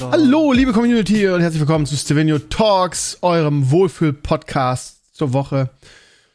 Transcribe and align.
Hallo, 0.00 0.52
liebe 0.52 0.72
Community 0.72 1.26
und 1.28 1.40
herzlich 1.40 1.60
willkommen 1.60 1.86
zu 1.86 1.96
Stevenio 1.96 2.38
Talks, 2.38 3.18
eurem 3.22 3.70
Wohlfühl-Podcast 3.70 5.14
zur 5.16 5.32
Woche. 5.32 5.70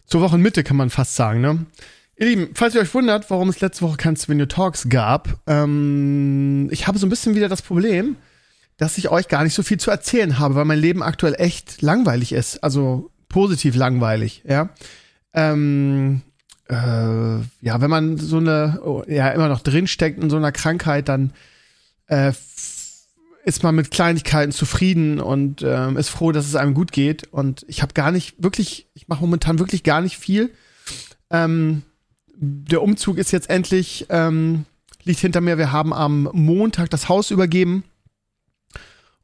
Zur 0.05 0.21
Wochenmitte 0.21 0.63
kann 0.63 0.77
man 0.77 0.89
fast 0.89 1.15
sagen, 1.15 1.41
ne? 1.41 1.65
Ihr 2.17 2.27
Lieben, 2.27 2.49
falls 2.55 2.73
ihr 2.75 2.81
euch 2.81 2.93
wundert, 2.93 3.29
warum 3.29 3.49
es 3.49 3.61
letzte 3.61 3.84
Woche 3.84 3.97
kein 3.97 4.15
Stevenio 4.15 4.47
Talks 4.47 4.89
gab, 4.89 5.39
ähm, 5.47 6.70
ich 6.71 6.87
habe 6.87 6.97
so 6.97 7.05
ein 7.05 7.09
bisschen 7.09 7.35
wieder 7.35 7.49
das 7.49 7.61
Problem, 7.61 8.15
dass 8.77 8.97
ich 8.97 9.09
euch 9.09 9.27
gar 9.27 9.43
nicht 9.43 9.53
so 9.53 9.63
viel 9.63 9.79
zu 9.79 9.91
erzählen 9.91 10.39
habe, 10.39 10.55
weil 10.55 10.65
mein 10.65 10.79
Leben 10.79 11.03
aktuell 11.03 11.35
echt 11.37 11.81
langweilig 11.81 12.34
ist. 12.34 12.63
Also 12.63 13.12
positiv 13.29 13.75
langweilig, 13.75 14.43
ja. 14.48 14.70
Ähm, 15.34 16.21
äh, 16.67 16.73
ja, 16.73 17.81
wenn 17.81 17.89
man 17.89 18.17
so 18.17 18.37
eine, 18.37 18.79
oh, 18.84 19.04
ja, 19.07 19.29
immer 19.29 19.49
noch 19.49 19.62
drinsteckt 19.62 20.21
in 20.21 20.29
so 20.29 20.37
einer 20.37 20.51
Krankheit, 20.51 21.09
dann 21.09 21.34
äh, 22.07 22.32
ist 23.43 23.63
man 23.63 23.75
mit 23.75 23.91
Kleinigkeiten 23.91 24.51
zufrieden 24.51 25.20
und 25.20 25.61
ähm, 25.63 25.97
ist 25.97 26.09
froh, 26.09 26.31
dass 26.31 26.47
es 26.47 26.55
einem 26.55 26.73
gut 26.73 26.91
geht. 26.91 27.27
Und 27.31 27.65
ich 27.67 27.81
habe 27.81 27.93
gar 27.93 28.11
nicht 28.11 28.41
wirklich, 28.41 28.87
ich 28.93 29.07
mache 29.07 29.21
momentan 29.21 29.59
wirklich 29.59 29.83
gar 29.83 30.01
nicht 30.01 30.17
viel. 30.17 30.51
Ähm, 31.29 31.83
der 32.35 32.81
Umzug 32.81 33.17
ist 33.17 33.31
jetzt 33.31 33.49
endlich, 33.49 34.07
ähm, 34.09 34.65
liegt 35.03 35.20
hinter 35.20 35.41
mir. 35.41 35.57
Wir 35.57 35.71
haben 35.71 35.93
am 35.93 36.29
Montag 36.33 36.89
das 36.89 37.09
Haus 37.09 37.31
übergeben. 37.31 37.83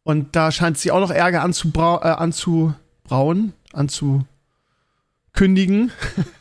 Und 0.03 0.35
da 0.35 0.51
scheint 0.51 0.77
sich 0.77 0.91
auch 0.91 0.99
noch 0.99 1.11
Ärger 1.11 1.41
anzubrau 1.41 1.99
äh, 1.99 2.07
anzubrauen, 2.07 3.53
anzukündigen. 3.73 5.91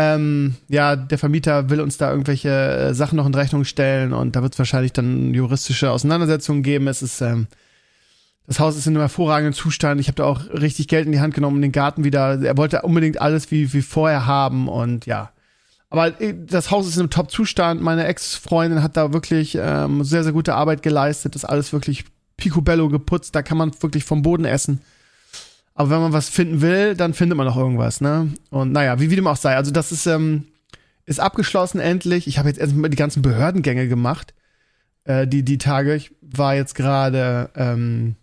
Ähm, 0.00 0.54
ja, 0.68 0.96
der 0.96 1.18
Vermieter 1.18 1.68
will 1.68 1.80
uns 1.80 1.98
da 1.98 2.10
irgendwelche 2.10 2.48
äh, 2.48 2.94
Sachen 2.94 3.16
noch 3.16 3.26
in 3.26 3.34
Rechnung 3.34 3.64
stellen 3.64 4.14
und 4.14 4.34
da 4.34 4.42
wird 4.42 4.54
es 4.54 4.58
wahrscheinlich 4.58 4.94
dann 4.94 5.34
juristische 5.34 5.90
Auseinandersetzungen 5.90 6.62
geben. 6.62 6.88
Es 6.88 7.02
ist, 7.02 7.20
ähm, 7.20 7.48
das 8.46 8.60
Haus 8.60 8.78
ist 8.78 8.86
in 8.86 8.94
einem 8.94 9.02
hervorragenden 9.02 9.52
Zustand. 9.52 10.00
Ich 10.00 10.08
habe 10.08 10.16
da 10.16 10.24
auch 10.24 10.40
richtig 10.48 10.88
Geld 10.88 11.04
in 11.04 11.12
die 11.12 11.20
Hand 11.20 11.34
genommen, 11.34 11.60
den 11.60 11.72
Garten 11.72 12.02
wieder. 12.02 12.40
Er 12.42 12.56
wollte 12.56 12.80
unbedingt 12.80 13.20
alles 13.20 13.50
wie, 13.50 13.74
wie 13.74 13.82
vorher 13.82 14.24
haben 14.24 14.68
und 14.68 15.04
ja. 15.04 15.32
Aber 15.90 16.18
äh, 16.18 16.34
das 16.46 16.70
Haus 16.70 16.86
ist 16.86 16.96
in 16.96 17.00
einem 17.00 17.10
Top-Zustand. 17.10 17.82
Meine 17.82 18.06
Ex-Freundin 18.06 18.82
hat 18.82 18.96
da 18.96 19.12
wirklich 19.12 19.58
ähm, 19.60 20.02
sehr, 20.02 20.24
sehr 20.24 20.32
gute 20.32 20.54
Arbeit 20.54 20.82
geleistet. 20.82 21.36
Ist 21.36 21.44
alles 21.44 21.74
wirklich 21.74 22.04
picobello 22.38 22.88
geputzt. 22.88 23.34
Da 23.34 23.42
kann 23.42 23.58
man 23.58 23.72
wirklich 23.82 24.04
vom 24.04 24.22
Boden 24.22 24.46
essen. 24.46 24.80
Aber 25.74 25.90
wenn 25.90 26.00
man 26.00 26.12
was 26.12 26.28
finden 26.28 26.60
will, 26.60 26.94
dann 26.94 27.14
findet 27.14 27.38
man 27.38 27.48
auch 27.48 27.56
irgendwas, 27.56 28.00
ne? 28.00 28.32
Und 28.50 28.72
naja, 28.72 29.00
wie, 29.00 29.10
wie 29.10 29.16
dem 29.16 29.26
auch 29.26 29.36
sei. 29.36 29.56
Also 29.56 29.70
das 29.70 29.92
ist, 29.92 30.06
ähm, 30.06 30.46
ist 31.06 31.20
abgeschlossen 31.20 31.80
endlich. 31.80 32.26
Ich 32.26 32.38
habe 32.38 32.48
jetzt 32.48 32.58
erstmal 32.58 32.90
die 32.90 32.96
ganzen 32.96 33.22
Behördengänge 33.22 33.88
gemacht. 33.88 34.34
Äh, 35.04 35.26
die, 35.26 35.42
die 35.42 35.58
Tage. 35.58 35.94
Ich 35.94 36.12
war 36.20 36.54
jetzt 36.54 36.74
gerade, 36.74 37.50
ähm, 37.56 38.16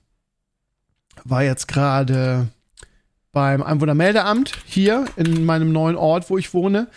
war 1.23 1.43
jetzt 1.43 1.67
gerade 1.67 2.47
beim 3.31 3.61
Einwohnermeldeamt 3.61 4.51
hier 4.65 5.05
in 5.15 5.45
meinem 5.45 5.71
neuen 5.71 5.95
Ort, 5.95 6.29
wo 6.29 6.37
ich 6.37 6.53
wohne. 6.53 6.87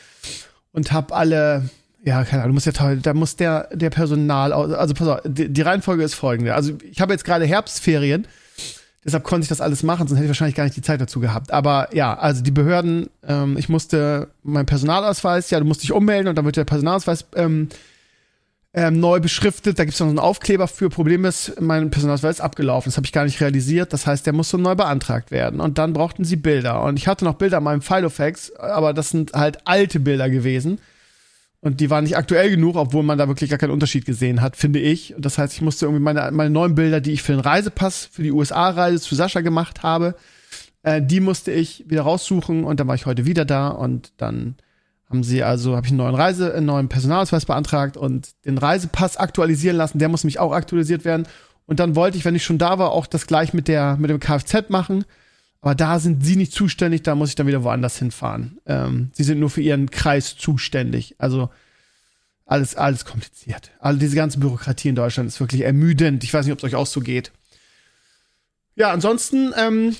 Und 0.72 0.92
habe 0.92 1.14
alle, 1.14 1.68
ja, 2.04 2.24
keine 2.24 2.42
Ahnung, 2.42 2.52
du 2.52 2.54
musst 2.54 2.66
ja 2.66 2.72
toll, 2.72 2.98
da 2.98 3.12
muss 3.12 3.36
der, 3.36 3.68
der 3.72 3.90
Personal, 3.90 4.52
also 4.52 4.94
pass 4.94 5.08
auf, 5.08 5.20
die, 5.24 5.48
die 5.48 5.62
Reihenfolge 5.62 6.04
ist 6.04 6.14
folgende. 6.14 6.54
Also 6.54 6.78
ich 6.88 7.00
habe 7.00 7.12
jetzt 7.12 7.24
gerade 7.24 7.44
Herbstferien 7.44 8.26
Deshalb 9.04 9.24
konnte 9.24 9.44
ich 9.44 9.48
das 9.48 9.62
alles 9.62 9.82
machen, 9.82 10.06
sonst 10.06 10.18
hätte 10.18 10.26
ich 10.26 10.30
wahrscheinlich 10.30 10.56
gar 10.56 10.64
nicht 10.64 10.76
die 10.76 10.82
Zeit 10.82 11.00
dazu 11.00 11.20
gehabt. 11.20 11.52
Aber 11.52 11.88
ja, 11.94 12.18
also 12.18 12.42
die 12.42 12.50
Behörden, 12.50 13.08
ähm, 13.26 13.56
ich 13.56 13.70
musste 13.70 14.28
meinen 14.42 14.66
Personalausweis, 14.66 15.48
ja, 15.50 15.58
du 15.58 15.64
musst 15.64 15.82
dich 15.82 15.92
ummelden 15.92 16.28
und 16.28 16.36
dann 16.36 16.44
wird 16.44 16.56
der 16.56 16.64
Personalausweis 16.64 17.24
ähm, 17.34 17.70
ähm, 18.72 19.00
neu 19.00 19.18
beschriftet. 19.20 19.78
Da 19.78 19.84
gibt 19.84 19.94
es 19.94 20.00
noch 20.00 20.08
einen 20.08 20.18
Aufkleber 20.18 20.68
für. 20.68 20.90
Problem 20.90 21.24
ist, 21.24 21.60
mein 21.60 21.90
Personalausweis 21.90 22.36
ist 22.36 22.40
abgelaufen. 22.40 22.90
Das 22.90 22.96
habe 22.96 23.06
ich 23.06 23.12
gar 23.12 23.24
nicht 23.24 23.40
realisiert. 23.40 23.92
Das 23.92 24.06
heißt, 24.06 24.26
der 24.26 24.32
musste 24.32 24.58
neu 24.58 24.74
beantragt 24.74 25.30
werden. 25.30 25.60
Und 25.60 25.78
dann 25.78 25.92
brauchten 25.92 26.24
sie 26.24 26.36
Bilder. 26.36 26.82
Und 26.82 26.98
ich 26.98 27.08
hatte 27.08 27.24
noch 27.24 27.34
Bilder 27.34 27.58
in 27.58 27.64
meinem 27.64 27.82
Filofax, 27.82 28.52
aber 28.56 28.92
das 28.92 29.10
sind 29.10 29.32
halt 29.32 29.66
alte 29.66 29.98
Bilder 29.98 30.28
gewesen. 30.30 30.78
Und 31.62 31.80
die 31.80 31.90
waren 31.90 32.04
nicht 32.04 32.16
aktuell 32.16 32.50
genug, 32.50 32.76
obwohl 32.76 33.02
man 33.02 33.18
da 33.18 33.28
wirklich 33.28 33.50
gar 33.50 33.58
keinen 33.58 33.72
Unterschied 33.72 34.06
gesehen 34.06 34.40
hat, 34.40 34.56
finde 34.56 34.78
ich. 34.78 35.14
Und 35.14 35.24
das 35.24 35.36
heißt, 35.36 35.52
ich 35.52 35.60
musste 35.60 35.84
irgendwie 35.84 36.02
meine, 36.02 36.30
meine 36.32 36.48
neuen 36.48 36.74
Bilder, 36.74 37.02
die 37.02 37.12
ich 37.12 37.22
für 37.22 37.32
den 37.32 37.40
Reisepass, 37.40 38.08
für 38.10 38.22
die 38.22 38.32
USA-Reise 38.32 39.00
zu 39.00 39.14
Sascha 39.14 39.42
gemacht 39.42 39.82
habe, 39.82 40.14
äh, 40.82 41.02
die 41.02 41.20
musste 41.20 41.52
ich 41.52 41.84
wieder 41.88 42.02
raussuchen 42.02 42.64
und 42.64 42.80
dann 42.80 42.88
war 42.88 42.94
ich 42.94 43.04
heute 43.04 43.26
wieder 43.26 43.44
da 43.44 43.68
und 43.68 44.12
dann 44.16 44.56
haben 45.10 45.22
sie 45.24 45.42
also, 45.42 45.76
habe 45.76 45.86
ich 45.86 45.90
einen 45.90 45.98
neuen 45.98 46.14
Reise, 46.14 46.54
einen 46.54 46.66
neuen 46.66 46.88
Personalausweis 46.88 47.44
beantragt 47.44 47.96
und 47.96 48.30
den 48.46 48.56
Reisepass 48.56 49.16
aktualisieren 49.16 49.76
lassen, 49.76 49.98
der 49.98 50.08
muss 50.08 50.22
nämlich 50.22 50.38
auch 50.38 50.52
aktualisiert 50.52 51.04
werden. 51.04 51.26
Und 51.66 51.80
dann 51.80 51.94
wollte 51.96 52.16
ich, 52.16 52.24
wenn 52.24 52.34
ich 52.34 52.44
schon 52.44 52.58
da 52.58 52.78
war, 52.78 52.92
auch 52.92 53.06
das 53.06 53.26
gleich 53.26 53.52
mit 53.52 53.68
der, 53.68 53.96
mit 53.96 54.10
dem 54.10 54.20
Kfz 54.20 54.70
machen. 54.70 55.04
Aber 55.62 55.74
da 55.74 55.98
sind 55.98 56.24
sie 56.24 56.36
nicht 56.36 56.52
zuständig, 56.52 57.02
da 57.02 57.14
muss 57.14 57.30
ich 57.30 57.34
dann 57.34 57.46
wieder 57.46 57.64
woanders 57.64 57.98
hinfahren. 57.98 58.58
Ähm, 58.66 59.10
sie 59.12 59.24
sind 59.24 59.40
nur 59.40 59.50
für 59.50 59.60
ihren 59.60 59.90
Kreis 59.90 60.36
zuständig. 60.36 61.16
Also 61.18 61.50
alles, 62.46 62.74
alles 62.74 63.04
kompliziert. 63.04 63.70
All 63.78 63.96
diese 63.96 64.16
ganze 64.16 64.38
Bürokratie 64.38 64.88
in 64.88 64.94
Deutschland 64.94 65.28
ist 65.28 65.38
wirklich 65.38 65.62
ermüdend. 65.62 66.24
Ich 66.24 66.32
weiß 66.32 66.46
nicht, 66.46 66.52
ob 66.52 66.58
es 66.58 66.64
euch 66.64 66.74
auch 66.74 66.86
so 66.86 67.00
geht. 67.00 67.30
Ja, 68.74 68.90
ansonsten 68.90 69.52
ähm, 69.56 69.94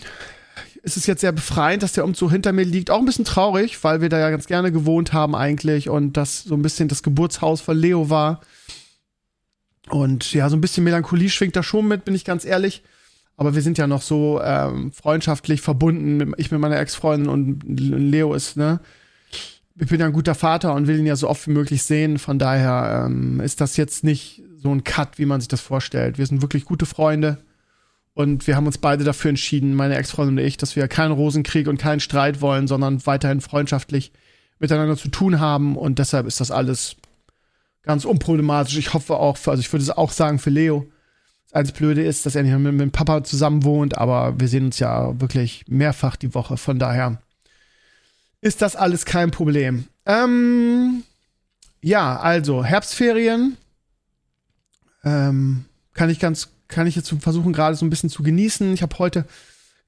ist 0.82 0.96
es 0.96 1.06
jetzt 1.06 1.20
sehr 1.20 1.32
befreiend, 1.32 1.82
dass 1.82 1.92
der 1.92 2.04
Umzug 2.04 2.30
hinter 2.30 2.52
mir 2.52 2.64
liegt. 2.64 2.90
Auch 2.90 2.98
ein 2.98 3.04
bisschen 3.04 3.26
traurig, 3.26 3.84
weil 3.84 4.00
wir 4.00 4.08
da 4.08 4.18
ja 4.18 4.30
ganz 4.30 4.46
gerne 4.46 4.72
gewohnt 4.72 5.12
haben 5.12 5.34
eigentlich 5.34 5.90
und 5.90 6.16
das 6.16 6.42
so 6.42 6.54
ein 6.54 6.62
bisschen 6.62 6.88
das 6.88 7.02
Geburtshaus 7.02 7.60
von 7.60 7.76
Leo 7.76 8.08
war. 8.08 8.40
Und 9.90 10.32
ja, 10.32 10.48
so 10.48 10.56
ein 10.56 10.60
bisschen 10.60 10.84
Melancholie 10.84 11.28
schwingt 11.28 11.56
da 11.56 11.62
schon 11.62 11.86
mit, 11.86 12.04
bin 12.04 12.14
ich 12.14 12.24
ganz 12.24 12.44
ehrlich. 12.44 12.82
Aber 13.40 13.54
wir 13.54 13.62
sind 13.62 13.78
ja 13.78 13.86
noch 13.86 14.02
so 14.02 14.38
ähm, 14.44 14.92
freundschaftlich 14.92 15.62
verbunden, 15.62 16.34
ich 16.36 16.50
mit 16.50 16.60
meiner 16.60 16.78
Ex-Freundin 16.78 17.30
und 17.30 17.62
Leo 17.66 18.34
ist, 18.34 18.58
ne? 18.58 18.80
Ich 19.80 19.88
bin 19.88 19.98
ja 19.98 20.04
ein 20.04 20.12
guter 20.12 20.34
Vater 20.34 20.74
und 20.74 20.86
will 20.86 20.98
ihn 20.98 21.06
ja 21.06 21.16
so 21.16 21.26
oft 21.26 21.46
wie 21.46 21.52
möglich 21.52 21.82
sehen. 21.82 22.18
Von 22.18 22.38
daher 22.38 23.06
ähm, 23.06 23.40
ist 23.40 23.62
das 23.62 23.78
jetzt 23.78 24.04
nicht 24.04 24.42
so 24.58 24.70
ein 24.70 24.84
Cut, 24.84 25.18
wie 25.18 25.24
man 25.24 25.40
sich 25.40 25.48
das 25.48 25.62
vorstellt. 25.62 26.18
Wir 26.18 26.26
sind 26.26 26.42
wirklich 26.42 26.66
gute 26.66 26.84
Freunde 26.84 27.38
und 28.12 28.46
wir 28.46 28.56
haben 28.56 28.66
uns 28.66 28.76
beide 28.76 29.04
dafür 29.04 29.30
entschieden, 29.30 29.74
meine 29.74 29.96
Ex-Freundin 29.96 30.36
und 30.36 30.44
ich, 30.44 30.58
dass 30.58 30.76
wir 30.76 30.86
keinen 30.86 31.12
Rosenkrieg 31.12 31.66
und 31.66 31.78
keinen 31.78 32.00
Streit 32.00 32.42
wollen, 32.42 32.68
sondern 32.68 33.06
weiterhin 33.06 33.40
freundschaftlich 33.40 34.12
miteinander 34.58 34.98
zu 34.98 35.08
tun 35.08 35.40
haben. 35.40 35.78
Und 35.78 35.98
deshalb 35.98 36.26
ist 36.26 36.42
das 36.42 36.50
alles 36.50 36.96
ganz 37.84 38.04
unproblematisch. 38.04 38.76
Ich 38.76 38.92
hoffe 38.92 39.16
auch, 39.16 39.38
für, 39.38 39.52
also 39.52 39.62
ich 39.62 39.72
würde 39.72 39.84
es 39.84 39.90
auch 39.90 40.10
sagen 40.12 40.38
für 40.38 40.50
Leo, 40.50 40.90
das 41.52 41.72
Blöde 41.72 42.02
ist, 42.02 42.26
dass 42.26 42.36
er 42.36 42.42
nicht 42.42 42.56
mit, 42.58 42.74
mit 42.74 42.92
Papa 42.92 43.24
zusammen 43.24 43.64
wohnt, 43.64 43.98
aber 43.98 44.38
wir 44.38 44.48
sehen 44.48 44.66
uns 44.66 44.78
ja 44.78 45.20
wirklich 45.20 45.64
mehrfach 45.68 46.16
die 46.16 46.34
Woche. 46.34 46.56
Von 46.56 46.78
daher 46.78 47.20
ist 48.40 48.62
das 48.62 48.76
alles 48.76 49.04
kein 49.04 49.30
Problem. 49.30 49.84
Ähm, 50.06 51.02
ja, 51.82 52.18
also 52.18 52.64
Herbstferien 52.64 53.56
ähm, 55.04 55.64
kann 55.94 56.10
ich 56.10 56.20
ganz, 56.20 56.50
kann 56.68 56.86
ich 56.86 56.96
jetzt 56.96 57.14
versuchen 57.20 57.52
gerade 57.52 57.76
so 57.76 57.84
ein 57.84 57.90
bisschen 57.90 58.10
zu 58.10 58.22
genießen. 58.22 58.72
Ich 58.72 58.82
habe 58.82 58.98
heute 58.98 59.24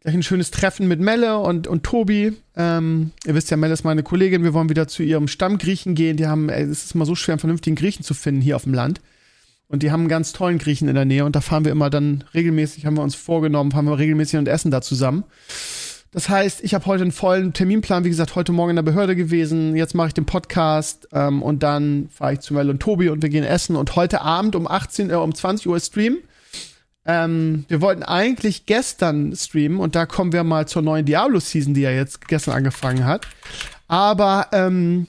gleich 0.00 0.14
ein 0.14 0.22
schönes 0.22 0.50
Treffen 0.50 0.88
mit 0.88 1.00
Melle 1.00 1.38
und, 1.38 1.66
und 1.66 1.84
Tobi. 1.84 2.36
Ähm, 2.56 3.12
ihr 3.24 3.34
wisst 3.34 3.50
ja, 3.50 3.56
Melle 3.56 3.74
ist 3.74 3.84
meine 3.84 4.02
Kollegin. 4.02 4.42
Wir 4.42 4.52
wollen 4.52 4.68
wieder 4.68 4.88
zu 4.88 5.02
ihrem 5.02 5.28
Stammgriechen 5.28 5.94
gehen. 5.94 6.16
Die 6.16 6.26
haben, 6.26 6.48
es 6.48 6.84
ist 6.84 6.94
immer 6.94 7.06
so 7.06 7.14
schwer, 7.14 7.34
einen 7.34 7.40
vernünftigen 7.40 7.76
Griechen 7.76 8.04
zu 8.04 8.14
finden 8.14 8.40
hier 8.40 8.56
auf 8.56 8.64
dem 8.64 8.74
Land. 8.74 9.00
Und 9.72 9.82
die 9.82 9.90
haben 9.90 10.00
einen 10.00 10.08
ganz 10.10 10.34
tollen 10.34 10.58
Griechen 10.58 10.86
in 10.86 10.94
der 10.94 11.06
Nähe 11.06 11.24
und 11.24 11.34
da 11.34 11.40
fahren 11.40 11.64
wir 11.64 11.72
immer 11.72 11.88
dann 11.88 12.24
regelmäßig, 12.34 12.84
haben 12.84 12.98
wir 12.98 13.02
uns 13.02 13.14
vorgenommen, 13.14 13.70
fahren 13.70 13.86
wir 13.86 13.98
regelmäßig 13.98 14.38
und 14.38 14.46
essen 14.46 14.70
da 14.70 14.82
zusammen. 14.82 15.24
Das 16.10 16.28
heißt, 16.28 16.62
ich 16.62 16.74
habe 16.74 16.84
heute 16.84 17.04
einen 17.04 17.10
vollen 17.10 17.54
Terminplan, 17.54 18.04
wie 18.04 18.10
gesagt, 18.10 18.34
heute 18.34 18.52
Morgen 18.52 18.68
in 18.68 18.76
der 18.76 18.82
Behörde 18.82 19.16
gewesen. 19.16 19.74
Jetzt 19.74 19.94
mache 19.94 20.08
ich 20.08 20.14
den 20.14 20.26
Podcast 20.26 21.08
ähm, 21.12 21.42
und 21.42 21.62
dann 21.62 22.10
fahre 22.10 22.34
ich 22.34 22.40
zu 22.40 22.52
Mel 22.52 22.68
und 22.68 22.80
Tobi 22.80 23.08
und 23.08 23.22
wir 23.22 23.30
gehen 23.30 23.44
essen. 23.44 23.74
Und 23.74 23.96
heute 23.96 24.20
Abend 24.20 24.56
um 24.56 24.68
18, 24.68 25.08
äh, 25.08 25.14
um 25.14 25.34
20 25.34 25.66
Uhr 25.66 25.80
Stream. 25.80 26.18
Ähm, 27.06 27.64
wir 27.68 27.80
wollten 27.80 28.02
eigentlich 28.02 28.66
gestern 28.66 29.34
streamen 29.34 29.80
und 29.80 29.94
da 29.94 30.04
kommen 30.04 30.34
wir 30.34 30.44
mal 30.44 30.68
zur 30.68 30.82
neuen 30.82 31.06
Diablo-Season, 31.06 31.72
die 31.72 31.80
ja 31.80 31.90
jetzt 31.90 32.28
gestern 32.28 32.52
angefangen 32.52 33.06
hat. 33.06 33.26
Aber 33.88 34.48
ähm, 34.52 35.06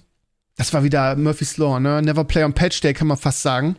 das 0.55 0.71
war 0.71 0.85
wieder 0.85 1.17
Murphy's 1.17 1.57
Law, 1.57 1.81
ne? 1.81 2.01
Never 2.01 2.23
play 2.23 2.45
on 2.45 2.53
Patch 2.53 2.79
Day, 2.79 2.93
kann 2.93 3.07
man 3.07 3.17
fast 3.17 3.41
sagen. 3.41 3.75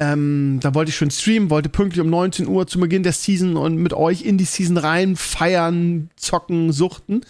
Ähm, 0.00 0.60
da 0.62 0.74
wollte 0.74 0.88
ich 0.88 0.96
schon 0.96 1.10
streamen, 1.10 1.50
wollte 1.50 1.68
pünktlich 1.68 2.00
um 2.00 2.08
19 2.08 2.48
Uhr 2.48 2.66
zu 2.66 2.80
Beginn 2.80 3.02
der 3.02 3.12
Season 3.12 3.58
und 3.58 3.76
mit 3.76 3.92
euch 3.92 4.22
in 4.22 4.38
die 4.38 4.46
Season 4.46 4.78
rein 4.78 5.14
feiern, 5.14 6.08
zocken, 6.16 6.72
suchten. 6.72 7.20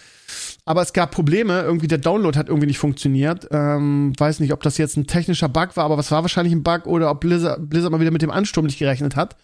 Aber 0.65 0.81
es 0.81 0.93
gab 0.93 1.11
Probleme, 1.11 1.63
irgendwie 1.63 1.89
der 1.89 1.99
Download 1.99 2.39
hat 2.39 2.47
irgendwie 2.47 2.69
nicht 2.69 2.79
funktioniert. 2.79 3.49
Ähm, 3.51 4.13
weiß 4.17 4.39
nicht, 4.39 4.53
ob 4.53 4.63
das 4.63 4.79
jetzt 4.79 4.97
ein 4.97 5.09
technischer 5.09 5.49
Bug 5.49 5.77
war, 5.77 5.85
aber 5.85 5.99
was 5.99 6.13
war 6.13 6.23
wahrscheinlich 6.23 6.55
ein 6.55 6.63
Bug 6.63 6.87
oder 6.87 7.11
ob 7.11 7.19
Blizzard, 7.19 7.69
Blizzard 7.69 7.91
mal 7.91 8.01
wieder 8.01 8.13
mit 8.13 8.23
dem 8.23 8.31
Ansturm 8.31 8.67
nicht 8.67 8.79
gerechnet 8.79 9.17
hat. 9.17 9.35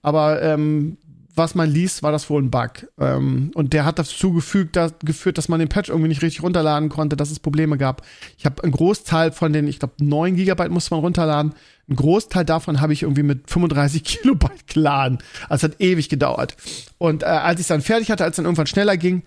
Aber 0.00 0.40
ähm, 0.40 0.96
was 1.34 1.54
man 1.54 1.70
liest, 1.70 2.02
war 2.02 2.12
das 2.12 2.28
wohl 2.28 2.42
ein 2.42 2.50
Bug. 2.50 2.88
Ähm, 2.98 3.50
und 3.54 3.72
der 3.72 3.84
hat 3.84 3.98
dazu 3.98 4.32
gefügt, 4.32 4.76
dass, 4.76 4.94
geführt, 5.00 5.38
dass 5.38 5.48
man 5.48 5.60
den 5.60 5.68
Patch 5.68 5.88
irgendwie 5.88 6.08
nicht 6.08 6.22
richtig 6.22 6.42
runterladen 6.42 6.88
konnte, 6.88 7.16
dass 7.16 7.30
es 7.30 7.38
Probleme 7.38 7.78
gab. 7.78 8.02
Ich 8.38 8.44
habe 8.44 8.62
einen 8.62 8.72
Großteil 8.72 9.32
von 9.32 9.52
den, 9.52 9.66
ich 9.66 9.78
glaube, 9.78 9.94
9 9.98 10.36
Gigabyte 10.36 10.70
musste 10.70 10.94
man 10.94 11.02
runterladen. 11.02 11.54
Ein 11.88 11.96
Großteil 11.96 12.44
davon 12.44 12.80
habe 12.80 12.92
ich 12.92 13.02
irgendwie 13.02 13.22
mit 13.22 13.50
35 13.50 14.04
Kilobyte 14.04 14.66
geladen. 14.66 15.18
Also 15.48 15.66
es 15.66 15.72
hat 15.72 15.80
ewig 15.80 16.08
gedauert. 16.08 16.56
Und 16.98 17.22
äh, 17.22 17.26
als 17.26 17.60
ich 17.60 17.64
es 17.64 17.68
dann 17.68 17.82
fertig 17.82 18.10
hatte, 18.10 18.24
als 18.24 18.32
es 18.32 18.36
dann 18.36 18.44
irgendwann 18.44 18.66
schneller 18.66 18.96
ging, 18.96 19.22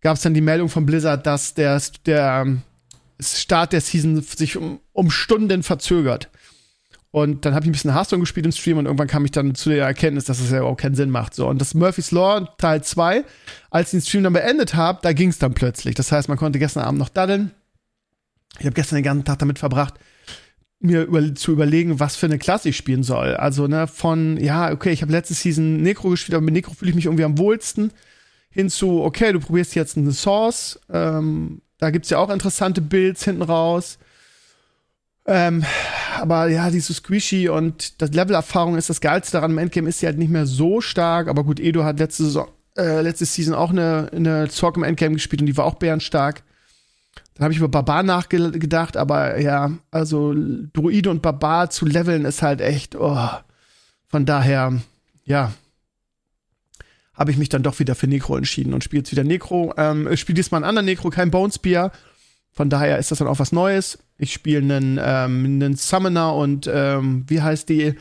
gab 0.00 0.16
es 0.16 0.22
dann 0.22 0.34
die 0.34 0.40
Meldung 0.40 0.68
von 0.68 0.86
Blizzard, 0.86 1.26
dass 1.26 1.54
der, 1.54 1.80
der 2.06 2.42
ähm, 2.46 2.62
Start 3.20 3.72
der 3.72 3.80
Season 3.80 4.20
sich 4.22 4.56
um, 4.56 4.80
um 4.92 5.10
Stunden 5.10 5.62
verzögert. 5.62 6.30
Und 7.12 7.44
dann 7.44 7.54
habe 7.54 7.64
ich 7.64 7.70
ein 7.70 7.72
bisschen 7.72 7.92
Hearthstone 7.92 8.20
gespielt 8.20 8.46
im 8.46 8.52
Stream 8.52 8.78
und 8.78 8.86
irgendwann 8.86 9.08
kam 9.08 9.24
ich 9.24 9.32
dann 9.32 9.56
zu 9.56 9.70
der 9.70 9.84
Erkenntnis, 9.84 10.26
dass 10.26 10.38
es 10.38 10.50
ja 10.52 10.62
auch 10.62 10.76
keinen 10.76 10.94
Sinn 10.94 11.10
macht. 11.10 11.34
So, 11.34 11.48
und 11.48 11.60
das 11.60 11.74
Murphy's 11.74 12.12
Law 12.12 12.46
Teil 12.56 12.84
2, 12.84 13.24
als 13.70 13.88
ich 13.88 14.00
den 14.00 14.06
Stream 14.06 14.22
dann 14.22 14.32
beendet 14.32 14.74
habe, 14.74 15.00
da 15.02 15.12
ging 15.12 15.30
es 15.30 15.38
dann 15.38 15.52
plötzlich. 15.52 15.96
Das 15.96 16.12
heißt, 16.12 16.28
man 16.28 16.38
konnte 16.38 16.60
gestern 16.60 16.84
Abend 16.84 17.00
noch 17.00 17.08
daddeln. 17.08 17.50
Ich 18.60 18.66
habe 18.66 18.74
gestern 18.74 18.96
den 18.96 19.04
ganzen 19.04 19.24
Tag 19.24 19.40
damit 19.40 19.58
verbracht, 19.58 19.94
mir 20.80 21.02
über, 21.04 21.34
zu 21.34 21.52
überlegen, 21.52 22.00
was 22.00 22.16
für 22.16 22.26
eine 22.26 22.38
Klasse 22.38 22.70
ich 22.70 22.76
spielen 22.76 23.02
soll. 23.02 23.34
Also, 23.34 23.66
ne, 23.66 23.86
von, 23.86 24.38
ja, 24.38 24.72
okay, 24.72 24.90
ich 24.90 25.02
habe 25.02 25.12
letzte 25.12 25.34
Season 25.34 25.76
Necro 25.82 26.08
gespielt, 26.10 26.34
aber 26.34 26.44
mit 26.44 26.54
Necro 26.54 26.72
fühle 26.72 26.90
ich 26.90 26.94
mich 26.96 27.04
irgendwie 27.04 27.24
am 27.24 27.38
wohlsten. 27.38 27.92
Hinzu, 28.50 29.02
okay, 29.02 29.32
du 29.32 29.40
probierst 29.40 29.74
jetzt 29.74 29.96
eine 29.96 30.12
Source. 30.12 30.80
Ähm, 30.90 31.60
da 31.78 31.90
gibt's 31.90 32.10
ja 32.10 32.18
auch 32.18 32.30
interessante 32.30 32.80
Builds 32.80 33.24
hinten 33.24 33.42
raus. 33.42 33.98
Ähm, 35.26 35.64
aber 36.18 36.48
ja, 36.48 36.70
diese 36.70 36.94
Squishy 36.94 37.48
und 37.48 38.00
das 38.02 38.12
Level-Erfahrung 38.12 38.76
ist 38.76 38.90
das 38.90 39.00
Geilste 39.00 39.32
daran. 39.32 39.52
Im 39.52 39.58
Endgame 39.58 39.88
ist 39.88 40.00
sie 40.00 40.06
halt 40.06 40.18
nicht 40.18 40.30
mehr 40.30 40.46
so 40.46 40.80
stark, 40.80 41.28
aber 41.28 41.44
gut, 41.44 41.60
Edo 41.60 41.84
hat 41.84 41.98
letzte 41.98 42.24
Saison, 42.24 42.48
äh, 42.76 43.02
letzte 43.02 43.26
Season 43.26 43.54
auch 43.54 43.70
eine, 43.70 44.10
eine 44.14 44.48
Zork 44.48 44.76
im 44.76 44.82
Endgame 44.82 45.14
gespielt 45.14 45.42
und 45.42 45.46
die 45.46 45.56
war 45.56 45.66
auch 45.66 45.74
bärenstark. 45.74 46.42
Dann 47.40 47.46
habe 47.46 47.54
ich 47.54 47.58
über 47.58 47.68
Barbar 47.68 48.02
nachgedacht, 48.02 48.98
aber 48.98 49.40
ja, 49.40 49.70
also 49.90 50.34
Druide 50.74 51.08
und 51.08 51.22
Barbar 51.22 51.70
zu 51.70 51.86
leveln 51.86 52.26
ist 52.26 52.42
halt 52.42 52.60
echt, 52.60 52.96
oh. 52.96 53.30
Von 54.08 54.26
daher, 54.26 54.78
ja, 55.24 55.50
habe 57.14 57.30
ich 57.30 57.38
mich 57.38 57.48
dann 57.48 57.62
doch 57.62 57.78
wieder 57.78 57.94
für 57.94 58.08
Necro 58.08 58.36
entschieden 58.36 58.74
und 58.74 58.84
spiele 58.84 59.00
jetzt 59.00 59.10
wieder 59.10 59.24
Necro. 59.24 59.72
Ähm, 59.78 60.06
ich 60.12 60.20
spiele 60.20 60.34
diesmal 60.34 60.58
einen 60.58 60.68
anderen 60.68 60.84
Necro, 60.84 61.08
kein 61.08 61.30
Bonespear. 61.30 61.92
Von 62.52 62.68
daher 62.68 62.98
ist 62.98 63.10
das 63.10 63.20
dann 63.20 63.28
auch 63.28 63.38
was 63.38 63.52
Neues. 63.52 64.00
Ich 64.18 64.34
spiele 64.34 64.58
einen, 64.58 65.00
ähm, 65.02 65.46
einen 65.46 65.76
Summoner 65.76 66.34
und 66.34 66.68
ähm, 66.70 67.24
wie 67.26 67.40
heißt 67.40 67.70
die 67.70 67.94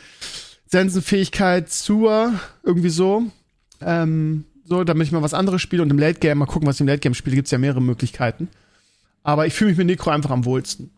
Sensenfähigkeit 0.66 1.70
zur 1.70 2.34
irgendwie 2.64 2.90
so. 2.90 3.24
Ähm, 3.80 4.44
so, 4.66 4.84
damit 4.84 5.08
ich 5.08 5.14
mal 5.14 5.22
was 5.22 5.34
anderes 5.34 5.62
spiele 5.62 5.82
und 5.82 5.92
im 5.92 5.98
Late 5.98 6.20
Game 6.20 6.40
mal 6.40 6.46
gucken, 6.46 6.68
was 6.68 6.76
ich 6.76 6.82
im 6.82 6.88
Late 6.88 7.00
Game 7.00 7.14
spiele, 7.14 7.38
gibt 7.38 7.48
es 7.48 7.52
ja 7.52 7.58
mehrere 7.58 7.82
Möglichkeiten. 7.82 8.50
Aber 9.30 9.46
ich 9.46 9.54
fühle 9.54 9.70
mich 9.70 9.78
mit 9.78 9.86
Necro 9.86 10.10
einfach 10.10 10.32
am 10.32 10.44
wohlsten. 10.44 10.90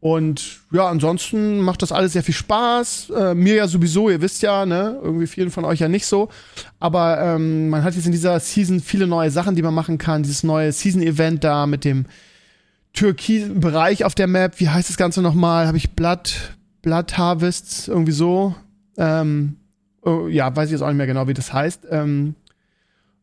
Und 0.00 0.60
ja, 0.72 0.88
ansonsten 0.88 1.60
macht 1.60 1.82
das 1.82 1.92
alles 1.92 2.14
sehr 2.14 2.22
viel 2.22 2.34
Spaß. 2.34 3.10
Äh, 3.10 3.34
mir 3.34 3.56
ja 3.56 3.68
sowieso, 3.68 4.08
ihr 4.08 4.22
wisst 4.22 4.40
ja, 4.40 4.64
ne, 4.64 4.98
irgendwie 5.02 5.26
vielen 5.26 5.50
von 5.50 5.66
euch 5.66 5.80
ja 5.80 5.88
nicht 5.88 6.06
so. 6.06 6.30
Aber 6.78 7.20
ähm, 7.20 7.68
man 7.68 7.84
hat 7.84 7.94
jetzt 7.94 8.06
in 8.06 8.12
dieser 8.12 8.40
Season 8.40 8.80
viele 8.80 9.06
neue 9.06 9.30
Sachen, 9.30 9.56
die 9.56 9.62
man 9.62 9.74
machen 9.74 9.98
kann. 9.98 10.22
Dieses 10.22 10.42
neue 10.42 10.72
Season-Event 10.72 11.44
da 11.44 11.66
mit 11.66 11.84
dem 11.84 12.06
türkisen 12.94 13.60
Bereich 13.60 14.04
auf 14.04 14.14
der 14.14 14.26
Map. 14.26 14.58
Wie 14.58 14.70
heißt 14.70 14.88
das 14.88 14.96
Ganze 14.96 15.20
nochmal? 15.20 15.66
Habe 15.66 15.76
ich 15.76 15.90
Blood, 15.90 16.56
Blood 16.80 17.18
Harvests, 17.18 17.86
irgendwie 17.86 18.12
so. 18.12 18.54
Ähm, 18.96 19.56
oh, 20.00 20.28
ja, 20.28 20.56
weiß 20.56 20.68
ich 20.68 20.72
jetzt 20.72 20.82
auch 20.82 20.88
nicht 20.88 20.96
mehr 20.96 21.06
genau, 21.06 21.28
wie 21.28 21.34
das 21.34 21.52
heißt. 21.52 21.88
Ähm, 21.90 22.36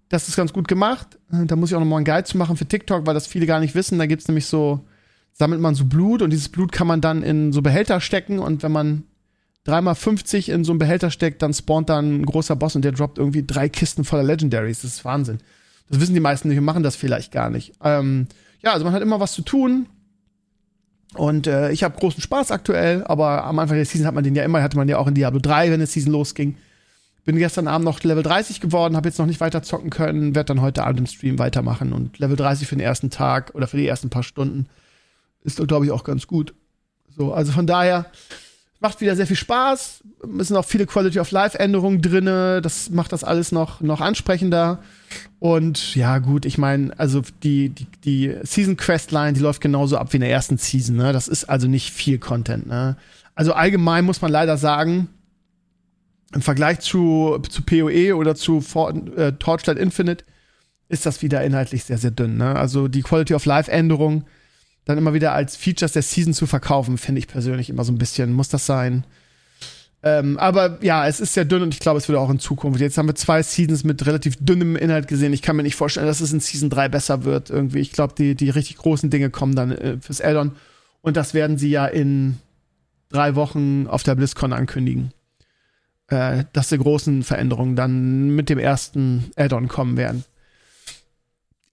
das 0.10 0.28
ist 0.28 0.36
ganz 0.38 0.54
gut 0.54 0.68
gemacht. 0.68 1.18
Da 1.30 1.56
muss 1.56 1.70
ich 1.70 1.76
auch 1.76 1.80
nochmal 1.80 1.98
einen 1.98 2.06
Guide 2.06 2.24
zu 2.24 2.38
machen 2.38 2.58
für 2.58 2.66
TikTok, 2.66 3.06
weil 3.06 3.14
das 3.14 3.28
viele 3.28 3.46
gar 3.46 3.60
nicht 3.60 3.76
wissen. 3.76 4.00
Da 4.00 4.06
gibt's 4.06 4.28
nämlich 4.28 4.46
so, 4.46 4.86
sammelt 5.34 5.62
man 5.62 5.76
so 5.76 5.86
Blut 5.86 6.22
und 6.22 6.30
dieses 6.30 6.50
Blut 6.50 6.72
kann 6.72 6.88
man 6.88 7.02
dann 7.02 7.24
in 7.24 7.52
so 7.52 7.62
Behälter 7.62 8.00
stecken 8.00 8.40
und 8.40 8.64
wenn 8.64 8.72
man 8.72 9.04
dreimal 9.64 9.96
50 9.96 10.50
in 10.50 10.64
so 10.64 10.72
einen 10.72 10.80
Behälter 10.80 11.12
steckt, 11.12 11.42
dann 11.42 11.54
spawnt 11.54 11.90
dann 11.90 12.22
ein 12.22 12.26
großer 12.26 12.56
Boss 12.56 12.76
und 12.76 12.86
der 12.86 12.94
droppt 12.94 13.18
irgendwie 13.18 13.46
drei 13.46 13.68
Kisten 13.68 14.06
voller 14.06 14.24
Legendaries. 14.24 14.82
Das 14.82 14.92
ist 14.92 15.06
Wahnsinn. 15.06 15.40
Das 15.90 16.00
wissen 16.00 16.14
die 16.14 16.22
meisten 16.22 16.48
nicht 16.48 16.58
und 16.58 16.66
machen 16.66 16.84
das 16.84 16.96
vielleicht 16.96 17.34
gar 17.34 17.50
nicht. 17.50 17.74
Ähm, 17.84 18.28
ja, 18.62 18.72
also 18.72 18.86
man 18.86 18.94
hat 18.94 19.02
immer 19.02 19.20
was 19.20 19.34
zu 19.34 19.42
tun. 19.42 19.88
Und 21.16 21.48
äh, 21.48 21.72
ich 21.72 21.84
habe 21.84 21.98
großen 21.98 22.22
Spaß 22.22 22.52
aktuell, 22.52 23.04
aber 23.06 23.46
am 23.46 23.60
Anfang 23.60 23.78
der 23.78 23.86
Season 23.86 24.08
hat 24.08 24.16
man 24.16 24.24
den 24.24 24.36
ja 24.36 24.44
immer, 24.44 24.62
hatte 24.62 24.78
man 24.78 24.90
ja 24.90 24.98
auch 24.98 25.08
in 25.08 25.16
Diablo 25.16 25.40
3, 25.40 25.72
wenn 25.72 25.80
die 25.80 25.86
Season 25.86 26.12
losging. 26.12 26.58
Bin 27.28 27.36
gestern 27.36 27.68
Abend 27.68 27.84
noch 27.84 28.02
Level 28.04 28.24
30 28.24 28.62
geworden, 28.62 28.96
habe 28.96 29.10
jetzt 29.10 29.20
noch 29.20 29.26
nicht 29.26 29.42
weiter 29.42 29.62
zocken 29.62 29.90
können, 29.90 30.34
werde 30.34 30.54
dann 30.54 30.62
heute 30.62 30.86
Abend 30.86 31.02
im 31.02 31.08
Stream 31.08 31.40
weitermachen 31.40 31.92
und 31.92 32.20
Level 32.20 32.38
30 32.38 32.68
für 32.68 32.76
den 32.76 32.86
ersten 32.86 33.10
Tag 33.10 33.54
oder 33.54 33.68
für 33.68 33.76
die 33.76 33.86
ersten 33.86 34.10
paar 34.10 34.24
Stunden 34.24 34.68
ist, 35.44 35.66
glaube 35.68 35.86
ich, 35.86 35.92
auch 35.92 36.06
ganz 36.06 36.26
gut. 36.28 36.54
So, 37.18 37.34
also 37.34 37.52
von 37.52 37.68
daher, 37.68 38.06
macht 38.80 39.02
wieder 39.02 39.16
sehr 39.16 39.28
viel 39.28 39.36
Spaß. 39.36 40.04
Es 40.40 40.48
sind 40.48 40.58
auch 40.58 40.66
viele 40.66 40.86
Quality 40.86 41.20
of 41.20 41.32
Life 41.32 41.58
Änderungen 41.60 42.02
drinne. 42.02 42.62
Das 42.62 42.90
macht 42.90 43.12
das 43.12 43.24
alles 43.24 43.52
noch 43.52 43.82
noch 43.82 44.02
ansprechender. 44.02 44.80
Und 45.40 45.96
ja, 45.96 46.20
gut, 46.20 46.46
ich 46.46 46.58
meine, 46.58 46.98
also 46.98 47.22
die 47.44 47.70
die 47.70 47.88
die 48.04 48.36
Season 48.44 48.78
Questline, 48.78 49.34
die 49.34 49.42
läuft 49.42 49.62
genauso 49.62 49.98
ab 49.98 50.14
wie 50.14 50.18
in 50.18 50.22
der 50.22 50.32
ersten 50.32 50.58
Season, 50.58 50.96
ne? 50.96 51.14
Das 51.14 51.28
ist 51.28 51.46
also 51.46 51.68
nicht 51.68 51.92
viel 51.92 52.20
Content, 52.20 52.68
ne? 52.68 52.98
Also 53.36 53.54
allgemein 53.54 54.06
muss 54.06 54.22
man 54.22 54.32
leider 54.32 54.58
sagen, 54.58 55.10
im 56.34 56.42
Vergleich 56.42 56.80
zu 56.80 57.40
zu 57.50 57.62
PoE 57.64 58.16
oder 58.16 58.36
zu 58.36 58.62
For 58.62 58.94
äh, 59.18 59.34
Torchlight 59.34 59.78
Infinite 59.78 60.26
ist 60.90 61.06
das 61.06 61.22
wieder 61.22 61.44
inhaltlich 61.44 61.84
sehr 61.84 61.98
sehr 61.98 62.12
dünn, 62.12 62.38
ne? 62.38 62.56
Also 62.56 62.88
die 62.88 63.02
Quality 63.02 63.34
of 63.34 63.46
Life 63.46 63.72
Änderungen 63.72 64.26
dann 64.86 64.98
immer 64.98 65.14
wieder 65.14 65.34
als 65.34 65.56
Features 65.56 65.92
der 65.92 66.02
Season 66.02 66.34
zu 66.34 66.48
verkaufen, 66.48 66.98
finde 66.98 67.20
ich 67.20 67.28
persönlich 67.28 67.70
immer 67.70 67.84
so 67.84 67.92
ein 67.92 67.98
bisschen, 67.98 68.32
muss 68.32 68.50
das 68.50 68.66
sein. 68.66 69.06
Ähm, 70.04 70.38
aber 70.38 70.78
ja, 70.82 71.08
es 71.08 71.20
ist 71.20 71.34
sehr 71.34 71.44
dünn 71.44 71.64
und 71.64 71.74
ich 71.74 71.80
glaube, 71.80 71.98
es 71.98 72.08
wird 72.08 72.18
auch 72.18 72.30
in 72.30 72.40
Zukunft. 72.40 72.80
Jetzt 72.80 72.98
haben 72.98 73.10
wir 73.10 73.16
zwei 73.16 73.44
Seasons 73.44 73.84
mit 73.84 74.06
relativ 74.06 74.38
dünnem 74.40 74.76
Inhalt 74.76 75.08
gesehen. 75.08 75.34
Ich 75.34 75.42
kann 75.42 75.56
mir 75.56 75.64
nicht 75.64 75.76
vorstellen, 75.76 76.08
dass 76.08 76.22
es 76.22 76.32
in 76.32 76.40
Season 76.40 76.70
3 76.70 76.88
besser 76.88 77.24
wird. 77.26 77.50
Irgendwie, 77.50 77.80
ich 77.80 77.92
glaube, 77.92 78.14
die, 78.18 78.36
die 78.36 78.50
richtig 78.50 78.78
großen 78.78 79.10
Dinge 79.10 79.30
kommen 79.30 79.56
dann 79.56 79.72
äh, 79.72 79.98
fürs 80.00 80.22
Addon. 80.22 80.52
Und 81.02 81.18
das 81.18 81.34
werden 81.34 81.58
sie 81.58 81.70
ja 81.70 81.86
in 81.86 82.38
drei 83.10 83.36
Wochen 83.36 83.88
auf 83.88 84.04
der 84.04 84.16
BlizzCon 84.16 84.54
ankündigen. 84.54 85.12
Äh, 86.10 86.46
dass 86.54 86.70
die 86.70 86.78
großen 86.78 87.24
Veränderungen 87.24 87.76
dann 87.76 88.30
mit 88.30 88.50
dem 88.50 88.60
ersten 88.60 89.32
Addon 89.36 89.68
kommen 89.68 89.98
werden. 89.98 90.24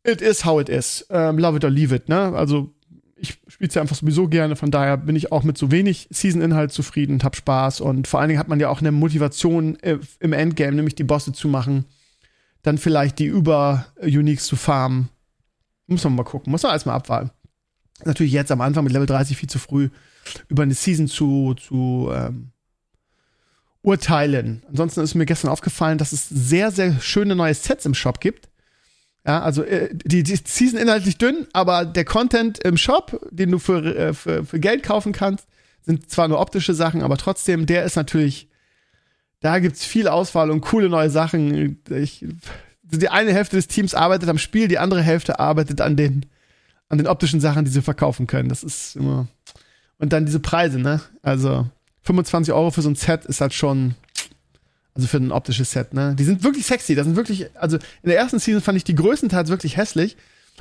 It 0.02 0.20
is 0.20 0.44
how 0.44 0.60
it 0.60 0.68
is. 0.68 1.06
Ähm, 1.08 1.38
love 1.38 1.56
it 1.56 1.64
or 1.64 1.70
leave 1.70 1.94
it, 1.94 2.08
ne? 2.08 2.34
Also 2.34 2.74
ich 3.16 3.38
spiele 3.46 3.68
es 3.68 3.74
ja 3.74 3.82
einfach 3.82 3.96
sowieso 3.96 4.28
gerne, 4.28 4.56
von 4.56 4.72
daher 4.72 4.96
bin 4.96 5.14
ich 5.14 5.30
auch 5.30 5.44
mit 5.44 5.56
so 5.56 5.70
wenig 5.70 6.08
Season-Inhalt 6.10 6.72
zufrieden 6.72 7.14
und 7.14 7.24
hab 7.24 7.36
Spaß. 7.36 7.80
Und 7.80 8.08
vor 8.08 8.20
allen 8.20 8.28
Dingen 8.28 8.40
hat 8.40 8.48
man 8.48 8.58
ja 8.58 8.68
auch 8.68 8.80
eine 8.80 8.92
Motivation 8.92 9.78
äh, 9.80 9.98
im 10.18 10.32
Endgame, 10.32 10.74
nämlich 10.74 10.96
die 10.96 11.04
Bosse 11.04 11.32
zu 11.32 11.48
machen. 11.48 11.84
Dann 12.62 12.76
vielleicht 12.76 13.20
die 13.20 13.26
Über-Uniques 13.26 14.46
zu 14.46 14.56
farmen. 14.56 15.10
Muss 15.86 16.02
man 16.02 16.16
mal 16.16 16.24
gucken, 16.24 16.50
muss 16.50 16.62
man 16.62 16.72
erstmal 16.72 16.96
abwarten. 16.96 17.30
Natürlich 18.04 18.32
jetzt 18.32 18.50
am 18.50 18.60
Anfang 18.60 18.84
mit 18.84 18.92
Level 18.92 19.06
30 19.06 19.36
viel 19.36 19.48
zu 19.48 19.58
früh 19.58 19.90
über 20.48 20.64
eine 20.64 20.74
Season 20.74 21.06
zu, 21.06 21.54
zu 21.54 22.10
ähm, 22.12 22.50
urteilen. 23.84 24.62
Ansonsten 24.68 25.00
ist 25.00 25.14
mir 25.14 25.26
gestern 25.26 25.50
aufgefallen, 25.50 25.98
dass 25.98 26.12
es 26.12 26.28
sehr, 26.28 26.70
sehr 26.70 27.00
schöne 27.00 27.36
neue 27.36 27.54
Sets 27.54 27.86
im 27.86 27.94
Shop 27.94 28.20
gibt 28.20 28.48
ja, 29.26 29.40
also 29.40 29.62
äh, 29.62 29.88
die, 29.92 30.22
die 30.22 30.36
Season 30.36 30.78
inhaltlich 30.78 31.16
dünn, 31.16 31.46
aber 31.52 31.86
der 31.86 32.04
Content 32.04 32.58
im 32.58 32.76
Shop, 32.76 33.18
den 33.30 33.50
du 33.50 33.58
für, 33.58 33.84
äh, 33.96 34.12
für, 34.12 34.44
für 34.44 34.60
Geld 34.60 34.82
kaufen 34.82 35.12
kannst, 35.12 35.46
sind 35.82 36.10
zwar 36.10 36.28
nur 36.28 36.40
optische 36.40 36.74
Sachen, 36.74 37.02
aber 37.02 37.16
trotzdem, 37.16 37.66
der 37.66 37.84
ist 37.84 37.96
natürlich, 37.96 38.48
da 39.40 39.58
gibt's 39.58 39.84
viel 39.84 40.08
Auswahl 40.08 40.50
und 40.50 40.60
coole 40.60 40.88
neue 40.88 41.10
Sachen. 41.10 41.82
Ich, 41.90 42.24
die 42.82 43.08
eine 43.08 43.32
Hälfte 43.32 43.56
des 43.56 43.66
Teams 43.66 43.94
arbeitet 43.94 44.28
am 44.28 44.38
Spiel, 44.38 44.68
die 44.68 44.78
andere 44.78 45.02
Hälfte 45.02 45.38
arbeitet 45.38 45.80
an 45.80 45.96
den, 45.96 46.26
an 46.88 46.98
den 46.98 47.06
optischen 47.06 47.40
Sachen, 47.40 47.64
die 47.64 47.70
sie 47.70 47.82
verkaufen 47.82 48.26
können. 48.26 48.50
Das 48.50 48.62
ist 48.62 48.96
immer. 48.96 49.26
Und 49.98 50.12
dann 50.12 50.26
diese 50.26 50.40
Preise, 50.40 50.78
ne? 50.78 51.00
Also 51.22 51.66
25 52.04 52.54
Euro 52.54 52.70
für 52.70 52.82
so 52.82 52.88
ein 52.88 52.94
Set 52.94 53.25
ist 53.25 53.40
halt 53.40 53.54
schon 53.54 53.94
also 54.94 55.08
für 55.08 55.16
ein 55.16 55.32
optisches 55.32 55.73
Set, 55.73 55.92
ne? 55.92 56.14
Die 56.14 56.25
sind 56.25 56.44
wirklich 56.44 56.66
sexy. 56.66 56.94
Das 56.94 57.04
sind 57.04 57.16
wirklich, 57.16 57.50
also 57.56 57.76
in 57.76 58.11
der 58.11 58.16
ersten 58.16 58.38
Season 58.38 58.62
fand 58.62 58.76
ich 58.76 58.84
die 58.84 58.94
größtenteils 58.94 59.49
wirklich 59.49 59.76
hässlich. 59.76 60.16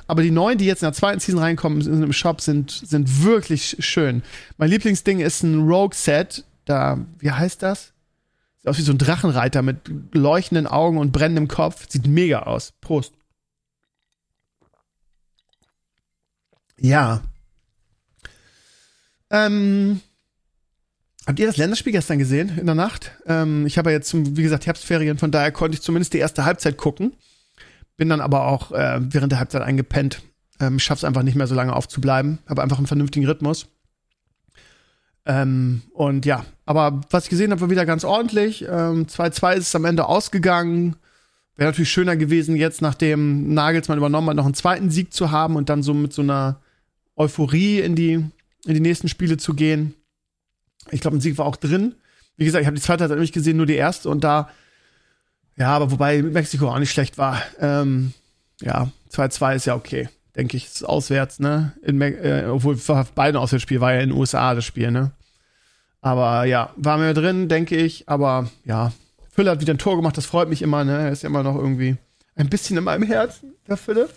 Aber 0.07 0.23
die 0.23 0.31
neuen, 0.31 0.57
die 0.57 0.65
jetzt 0.65 0.81
in 0.81 0.87
der 0.87 0.93
zweiten 0.93 1.19
Season 1.19 1.39
reinkommen 1.39 1.81
im 1.81 2.13
Shop, 2.13 2.41
sind, 2.41 2.71
sind 2.71 3.23
wirklich 3.23 3.77
schön. 3.79 4.23
Mein 4.57 4.71
Lieblingsding 4.71 5.19
ist 5.19 5.43
ein 5.43 5.67
Rogue-Set. 5.67 6.45
Da, 6.65 7.05
wie 7.19 7.29
heißt 7.29 7.61
das? 7.61 7.93
Sieht 8.57 8.69
aus 8.69 8.77
wie 8.79 8.83
so 8.83 8.91
ein 8.91 8.97
Drachenreiter 8.97 9.61
mit 9.61 9.77
leuchtenden 10.13 10.65
Augen 10.65 10.97
und 10.97 11.11
brennendem 11.11 11.47
Kopf. 11.47 11.85
Sieht 11.87 12.07
mega 12.07 12.43
aus. 12.43 12.73
Prost. 12.81 13.13
Ja. 16.79 17.21
Ähm, 19.29 20.01
habt 21.25 21.39
ihr 21.39 21.47
das 21.47 21.57
Länderspiel 21.57 21.93
gestern 21.93 22.19
gesehen 22.19 22.57
in 22.57 22.65
der 22.65 22.75
Nacht? 22.75 23.11
Ähm, 23.25 23.65
ich 23.65 23.77
habe 23.77 23.91
ja 23.91 23.97
jetzt, 23.97 24.13
wie 24.13 24.43
gesagt, 24.43 24.65
Herbstferien, 24.65 25.17
von 25.17 25.31
daher 25.31 25.51
konnte 25.51 25.75
ich 25.75 25.81
zumindest 25.81 26.13
die 26.13 26.19
erste 26.19 26.45
Halbzeit 26.45 26.77
gucken. 26.77 27.13
Bin 27.97 28.09
dann 28.09 28.21
aber 28.21 28.47
auch 28.47 28.71
äh, 28.71 28.99
während 29.01 29.31
der 29.31 29.39
Halbzeit 29.39 29.61
eingepennt. 29.61 30.21
Ähm, 30.59 30.79
schaff's 30.79 31.03
einfach 31.03 31.23
nicht 31.23 31.35
mehr 31.35 31.47
so 31.47 31.55
lange 31.55 31.75
aufzubleiben. 31.75 32.39
Habe 32.47 32.63
einfach 32.63 32.77
einen 32.77 32.87
vernünftigen 32.87 33.25
Rhythmus. 33.25 33.67
Ähm, 35.25 35.83
und 35.93 36.25
ja, 36.25 36.45
aber 36.65 37.01
was 37.09 37.25
ich 37.25 37.29
gesehen 37.29 37.51
habe, 37.51 37.61
war 37.61 37.69
wieder 37.69 37.85
ganz 37.85 38.03
ordentlich. 38.03 38.67
2-2 38.67 39.51
ähm, 39.53 39.59
ist 39.59 39.67
es 39.67 39.75
am 39.75 39.85
Ende 39.85 40.05
ausgegangen. 40.05 40.95
Wäre 41.55 41.69
natürlich 41.69 41.91
schöner 41.91 42.15
gewesen, 42.15 42.55
jetzt 42.55 42.81
nachdem 42.81 43.53
Nagelsmann 43.53 43.97
übernommen 43.97 44.29
hat, 44.29 44.35
noch 44.35 44.45
einen 44.45 44.55
zweiten 44.55 44.89
Sieg 44.89 45.13
zu 45.13 45.31
haben 45.31 45.55
und 45.55 45.69
dann 45.69 45.83
so 45.83 45.93
mit 45.93 46.11
so 46.11 46.23
einer 46.23 46.61
Euphorie 47.15 47.79
in 47.79 47.95
die, 47.95 48.13
in 48.13 48.73
die 48.73 48.79
nächsten 48.79 49.07
Spiele 49.07 49.37
zu 49.37 49.53
gehen. 49.53 49.93
Ich 50.91 51.01
glaube, 51.01 51.17
ein 51.17 51.21
Sieg 51.21 51.37
war 51.37 51.45
auch 51.45 51.55
drin. 51.55 51.95
Wie 52.37 52.45
gesagt, 52.45 52.61
ich 52.61 52.67
habe 52.67 52.75
die 52.75 52.81
zweite 52.81 53.01
Halbzeit 53.01 53.19
nicht 53.19 53.33
gesehen, 53.33 53.57
nur 53.57 53.65
die 53.65 53.75
erste 53.75 54.09
und 54.09 54.23
da, 54.23 54.49
ja, 55.55 55.69
aber 55.69 55.91
wobei 55.91 56.21
Mexiko 56.21 56.69
auch 56.69 56.79
nicht 56.79 56.91
schlecht 56.91 57.17
war. 57.17 57.41
Ähm, 57.59 58.13
ja, 58.61 58.89
2-2 59.11 59.55
ist 59.55 59.65
ja 59.65 59.75
okay, 59.75 60.09
denke 60.35 60.57
ich. 60.57 60.65
Ist 60.65 60.83
auswärts, 60.83 61.39
ne? 61.39 61.73
In 61.83 62.01
äh, 62.01 62.45
obwohl 62.49 62.79
beide 63.13 63.39
Auswärtsspiel 63.39 63.81
war 63.81 63.93
ja 63.93 64.01
in 64.01 64.09
den 64.09 64.17
USA 64.17 64.55
das 64.55 64.65
Spiel, 64.65 64.91
ne? 64.91 65.11
Aber 66.01 66.45
ja, 66.45 66.71
war 66.75 66.97
mir 66.97 67.13
drin, 67.13 67.47
denke 67.47 67.77
ich. 67.77 68.09
Aber 68.09 68.49
ja, 68.65 68.91
Fülle 69.31 69.51
hat 69.51 69.61
wieder 69.61 69.73
ein 69.73 69.79
Tor 69.79 69.95
gemacht, 69.95 70.17
das 70.17 70.25
freut 70.25 70.49
mich 70.49 70.61
immer, 70.61 70.83
ne? 70.83 70.97
Er 70.97 71.11
ist 71.11 71.23
ja 71.23 71.29
immer 71.29 71.43
noch 71.43 71.55
irgendwie 71.55 71.97
ein 72.35 72.49
bisschen 72.49 72.77
in 72.77 72.83
meinem 72.83 73.03
Herzen, 73.03 73.53
der 73.67 73.77
Fülle. 73.77 74.09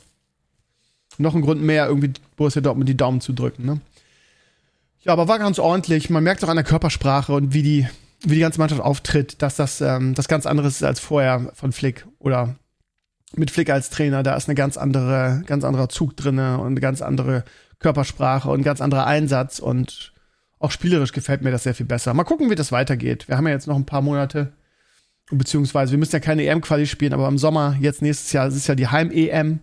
Noch 1.18 1.34
ein 1.34 1.42
Grund 1.42 1.62
mehr, 1.62 1.86
irgendwie 1.86 2.12
Borussia 2.36 2.60
Dortmund 2.60 2.88
die 2.88 2.96
Daumen 2.96 3.20
zu 3.20 3.32
drücken, 3.32 3.64
ne? 3.66 3.80
Ja, 5.06 5.12
aber 5.12 5.28
war 5.28 5.38
ganz 5.38 5.60
ordentlich. 5.60 6.10
Man 6.10 6.24
merkt 6.24 6.42
auch 6.42 6.48
an 6.48 6.56
der 6.56 6.64
Körpersprache 6.64 7.32
und 7.32 7.54
wie 7.54 7.62
die, 7.62 7.86
wie 8.22 8.34
die 8.34 8.40
ganze 8.40 8.58
Mannschaft 8.58 8.80
auftritt, 8.80 9.40
dass 9.40 9.54
das 9.54 9.80
ähm, 9.80 10.14
das 10.14 10.26
ganz 10.26 10.46
anderes 10.46 10.76
ist 10.76 10.82
als 10.82 10.98
vorher 10.98 11.52
von 11.54 11.70
Flick 11.70 12.08
oder 12.18 12.56
mit 13.36 13.52
Flick 13.52 13.70
als 13.70 13.88
Trainer. 13.90 14.24
Da 14.24 14.34
ist 14.34 14.48
eine 14.48 14.56
ganz 14.56 14.76
andere, 14.76 15.44
ganz 15.46 15.62
anderer 15.62 15.88
Zug 15.88 16.16
drinne 16.16 16.58
und 16.58 16.66
eine 16.66 16.80
ganz 16.80 17.02
andere 17.02 17.44
Körpersprache 17.78 18.50
und 18.50 18.60
ein 18.60 18.64
ganz 18.64 18.80
anderer 18.80 19.06
Einsatz 19.06 19.60
und 19.60 20.12
auch 20.58 20.72
spielerisch 20.72 21.12
gefällt 21.12 21.42
mir 21.42 21.52
das 21.52 21.62
sehr 21.62 21.74
viel 21.74 21.86
besser. 21.86 22.12
Mal 22.12 22.24
gucken, 22.24 22.50
wie 22.50 22.56
das 22.56 22.72
weitergeht. 22.72 23.28
Wir 23.28 23.36
haben 23.36 23.46
ja 23.46 23.52
jetzt 23.52 23.68
noch 23.68 23.76
ein 23.76 23.86
paar 23.86 24.02
Monate, 24.02 24.54
beziehungsweise 25.30 25.92
wir 25.92 25.98
müssen 25.98 26.16
ja 26.16 26.20
keine 26.20 26.44
EM-Quali 26.44 26.88
spielen, 26.88 27.12
aber 27.12 27.28
im 27.28 27.38
Sommer, 27.38 27.76
jetzt 27.80 28.02
nächstes 28.02 28.32
Jahr, 28.32 28.48
es 28.48 28.56
ist 28.56 28.66
ja 28.66 28.74
die 28.74 28.88
Heim-EM. 28.88 29.60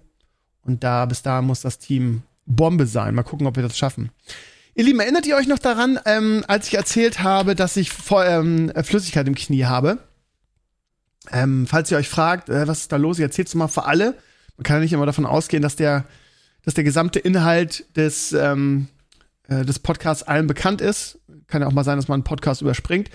Und 0.62 0.86
da, 0.86 1.06
bis 1.06 1.22
da 1.22 1.42
muss 1.42 1.60
das 1.60 1.80
Team 1.80 2.24
Bombe 2.46 2.86
sein. 2.86 3.14
Mal 3.14 3.24
gucken, 3.24 3.46
ob 3.46 3.58
wir 3.58 3.64
das 3.64 3.78
schaffen. 3.78 4.10
Ihr 4.76 4.86
Lieben, 4.86 5.00
erinnert 5.00 5.28
ihr 5.28 5.36
euch 5.36 5.48
noch 5.48 5.60
daran, 5.60 6.00
ähm, 6.06 6.44
als 6.48 6.68
ich 6.68 6.74
erzählt 6.74 7.22
habe, 7.22 7.54
dass 7.54 7.78
ich 7.78 7.92
voll, 7.92 8.26
ähm, 8.28 8.72
Flüssigkeit 8.84 9.28
im 9.28 9.36
Knie 9.36 9.66
habe? 9.66 10.00
Ähm, 11.32 11.68
falls 11.68 11.92
ihr 11.92 11.98
euch 11.98 12.10
fragt, 12.10 12.50
äh, 12.50 12.68
was 12.68 12.80
ist 12.80 12.92
da 12.92 12.98
los, 12.98 13.20
ich 13.20 13.24
erzähl's 13.24 13.54
mal 13.54 13.68
für 13.68 13.86
alle. 13.86 14.16
Man 14.58 14.64
kann 14.64 14.78
ja 14.78 14.82
nicht 14.82 14.94
immer 14.94 15.06
davon 15.06 15.28
ausgehen, 15.28 15.62
dass 15.62 15.76
der, 15.76 16.06
dass 16.66 16.74
der 16.74 16.84
gesamte 16.84 17.20
Inhalt 17.20 17.86
des, 17.96 18.34
ähm, 18.34 18.88
äh, 19.48 19.64
des 19.64 19.78
Podcasts 19.78 20.24
allen 20.24 20.48
bekannt 20.48 20.82
ist. 20.82 21.20
Kann 21.46 21.62
ja 21.62 21.68
auch 21.68 21.74
mal 21.74 21.84
sein, 21.84 21.98
dass 21.98 22.08
man 22.08 22.16
einen 22.16 22.24
Podcast 22.24 22.64
überspringt. 22.64 23.12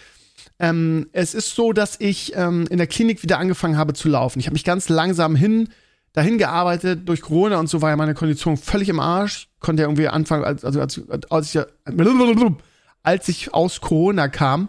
Ähm, 0.61 1.09
es 1.13 1.35
ist 1.35 1.57
so, 1.57 1.73
dass 1.73 1.97
ich 1.99 2.37
ähm, 2.37 2.69
in 2.71 2.79
der 2.79 2.87
Klinik 2.87 3.25
wieder 3.25 3.39
angefangen 3.39 3.77
habe 3.77 3.95
zu 3.95 4.09
laufen. 4.09 4.39
Ich 4.39 4.47
habe 4.47 4.55
mich 4.55 4.65
ganz 4.65 4.89
langsam 4.89 5.35
hin 5.35 5.71
dahin 6.19 6.37
gearbeitet. 6.37 7.09
Durch 7.09 7.23
Corona 7.23 7.59
und 7.59 7.69
so 7.69 7.81
war 7.81 7.91
ja 7.91 7.97
meine 7.97 8.15
Kondition 8.15 8.57
völlig 8.57 8.89
im 8.89 8.99
Arsch. 8.99 9.49
Konnte 9.61 9.83
ja 9.83 9.89
irgendwie 9.89 10.09
anfangen, 10.09 10.45
also 10.45 10.81
als, 10.81 11.01
als, 11.31 11.55
ich, 11.55 11.63
als 13.05 13.29
ich 13.29 13.55
aus 13.55 13.81
Corona 13.81 14.27
kam, 14.27 14.69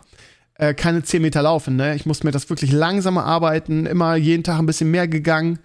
äh, 0.53 0.75
keine 0.75 1.01
10 1.01 1.21
Meter 1.21 1.41
laufen. 1.41 1.75
Ne? 1.75 1.95
Ich 1.95 2.05
musste 2.05 2.27
mir 2.27 2.31
das 2.31 2.49
wirklich 2.51 2.71
langsamer 2.71 3.25
arbeiten, 3.25 3.87
immer 3.87 4.15
jeden 4.15 4.43
Tag 4.43 4.59
ein 4.59 4.67
bisschen 4.67 4.91
mehr 4.91 5.07
gegangen. 5.07 5.57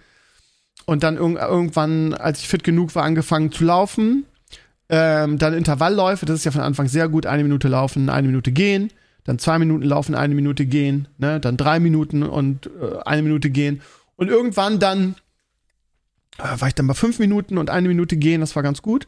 Und 0.85 1.03
dann 1.03 1.17
irg 1.17 1.39
irgendwann, 1.39 2.13
als 2.13 2.39
ich 2.39 2.47
fit 2.47 2.63
genug 2.63 2.95
war, 2.95 3.03
angefangen 3.03 3.51
zu 3.51 3.63
laufen. 3.63 4.25
Ähm, 4.89 5.37
dann 5.37 5.53
Intervallläufe, 5.53 6.25
das 6.25 6.37
ist 6.37 6.45
ja 6.45 6.51
von 6.51 6.61
Anfang 6.61 6.87
sehr 6.87 7.09
gut. 7.09 7.27
Eine 7.27 7.43
Minute 7.43 7.67
laufen, 7.67 8.09
eine 8.09 8.27
Minute 8.27 8.51
gehen. 8.51 8.91
Dann 9.23 9.39
zwei 9.39 9.59
Minuten 9.59 9.83
laufen, 9.83 10.15
eine 10.15 10.33
Minute 10.33 10.65
gehen. 10.65 11.07
Ne? 11.17 11.39
Dann 11.39 11.57
drei 11.57 11.79
Minuten 11.79 12.23
und 12.23 12.67
äh, 12.67 12.97
eine 13.05 13.21
Minute 13.21 13.51
gehen. 13.51 13.81
Und 14.15 14.29
irgendwann 14.29 14.79
dann 14.79 15.15
war 16.37 16.67
ich 16.67 16.75
dann 16.75 16.87
bei 16.87 16.93
fünf 16.93 17.19
Minuten 17.19 17.57
und 17.57 17.69
eine 17.69 17.87
Minute 17.87 18.17
gehen, 18.17 18.41
das 18.41 18.55
war 18.55 18.63
ganz 18.63 18.81
gut. 18.81 19.07